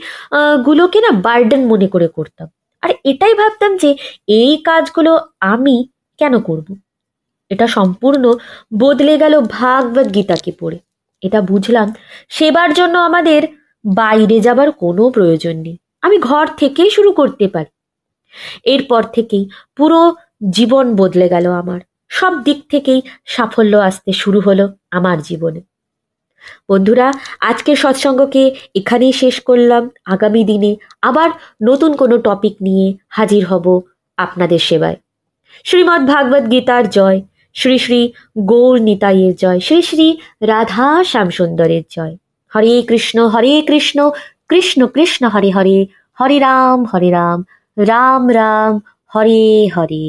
গুলোকে 0.66 1.00
না 1.00 1.10
বার্ডেন 1.10 1.62
মনে 1.66 1.88
করে 1.88 2.08
করতাম। 2.08 2.48
আর 2.82 2.90
এটাই 3.04 3.34
ভাবতাম 3.34 3.76
যে 3.76 3.96
এই 4.26 4.56
কাজগুলো 4.56 5.12
আমি 5.40 5.86
কেন 6.18 6.40
করব। 6.40 6.66
এটা 7.50 7.66
সম্পূর্ণ 7.66 8.24
বদলে 8.78 9.18
গেল 9.18 9.40
ভাগবত 9.40 10.14
গীতাকে 10.14 10.52
পড়ে। 10.60 10.78
এটা 11.22 11.40
বুঝলাম, 11.40 11.88
সেবার 12.28 12.70
জন্য 12.74 12.98
আমাদের 12.98 13.42
বাইরে 13.84 14.40
যাবার 14.40 14.68
কোনো 14.72 15.10
প্রয়োজন 15.10 15.56
নেই। 15.56 15.76
আমি 16.02 16.18
ঘর 16.18 16.46
থেকেই 16.56 16.90
শুরু 16.90 17.12
করতে 17.12 17.48
পারি। 17.48 17.70
এরপর 18.64 19.02
থেকেই 19.02 19.44
পুরো 19.76 20.00
জীবন 20.50 20.96
বদলে 20.96 21.28
গেল 21.28 21.46
আমার। 21.52 21.80
সব 22.18 22.32
দিক 22.44 22.58
থেকেই 22.70 23.00
সাফল্য 23.26 23.74
আসতে 23.88 24.12
শুরু 24.12 24.40
হলো 24.40 24.64
আমার 24.90 25.18
জীবনে। 25.22 25.60
বন্ধুরা, 26.70 27.06
আজকের 27.40 27.76
সৎসঙ্গকে 27.76 28.44
এখানেই 28.74 29.12
শেষ 29.12 29.36
করলাম। 29.40 29.90
আগামী 30.04 30.42
দিনে 30.44 30.76
আবার 31.02 31.30
নতুন 31.62 31.90
কোনো 31.96 32.16
টপিক 32.18 32.54
নিয়ে 32.62 32.86
হাজির 33.08 33.42
হব 33.46 33.66
আপনাদের 34.16 34.58
সেবায়। 34.58 34.96
শ্রীমদ্ 35.64 36.04
ভাগবত 36.06 36.44
গীতার 36.50 36.84
জয়, 36.88 37.18
শ্রী 37.54 37.76
শ্রী 37.78 38.00
গৌর 38.38 38.74
নিতাইয়ের 38.80 39.34
জয়, 39.36 39.60
শ্রী 39.60 39.82
শ্রী 39.82 40.08
রাধা 40.42 40.88
শ্যামসুন্দরের 41.04 41.84
জয়। 41.90 42.14
হরে 42.52 42.82
কৃষ্ণ 42.88 43.18
হরে 43.32 43.54
কৃষ্ণ 43.68 43.98
কৃষ্ণ 44.50 44.80
কৃষ্ণ, 44.86 45.22
হরে 45.34 45.50
হরে 45.50 45.78
হরে 46.20 46.36
রাম 46.38 46.78
হরে 46.84 47.10
রাম 47.10 47.38
রাম 47.78 48.22
রাম, 48.38 48.72
হরে 49.12 49.44
হরে। 49.76 50.08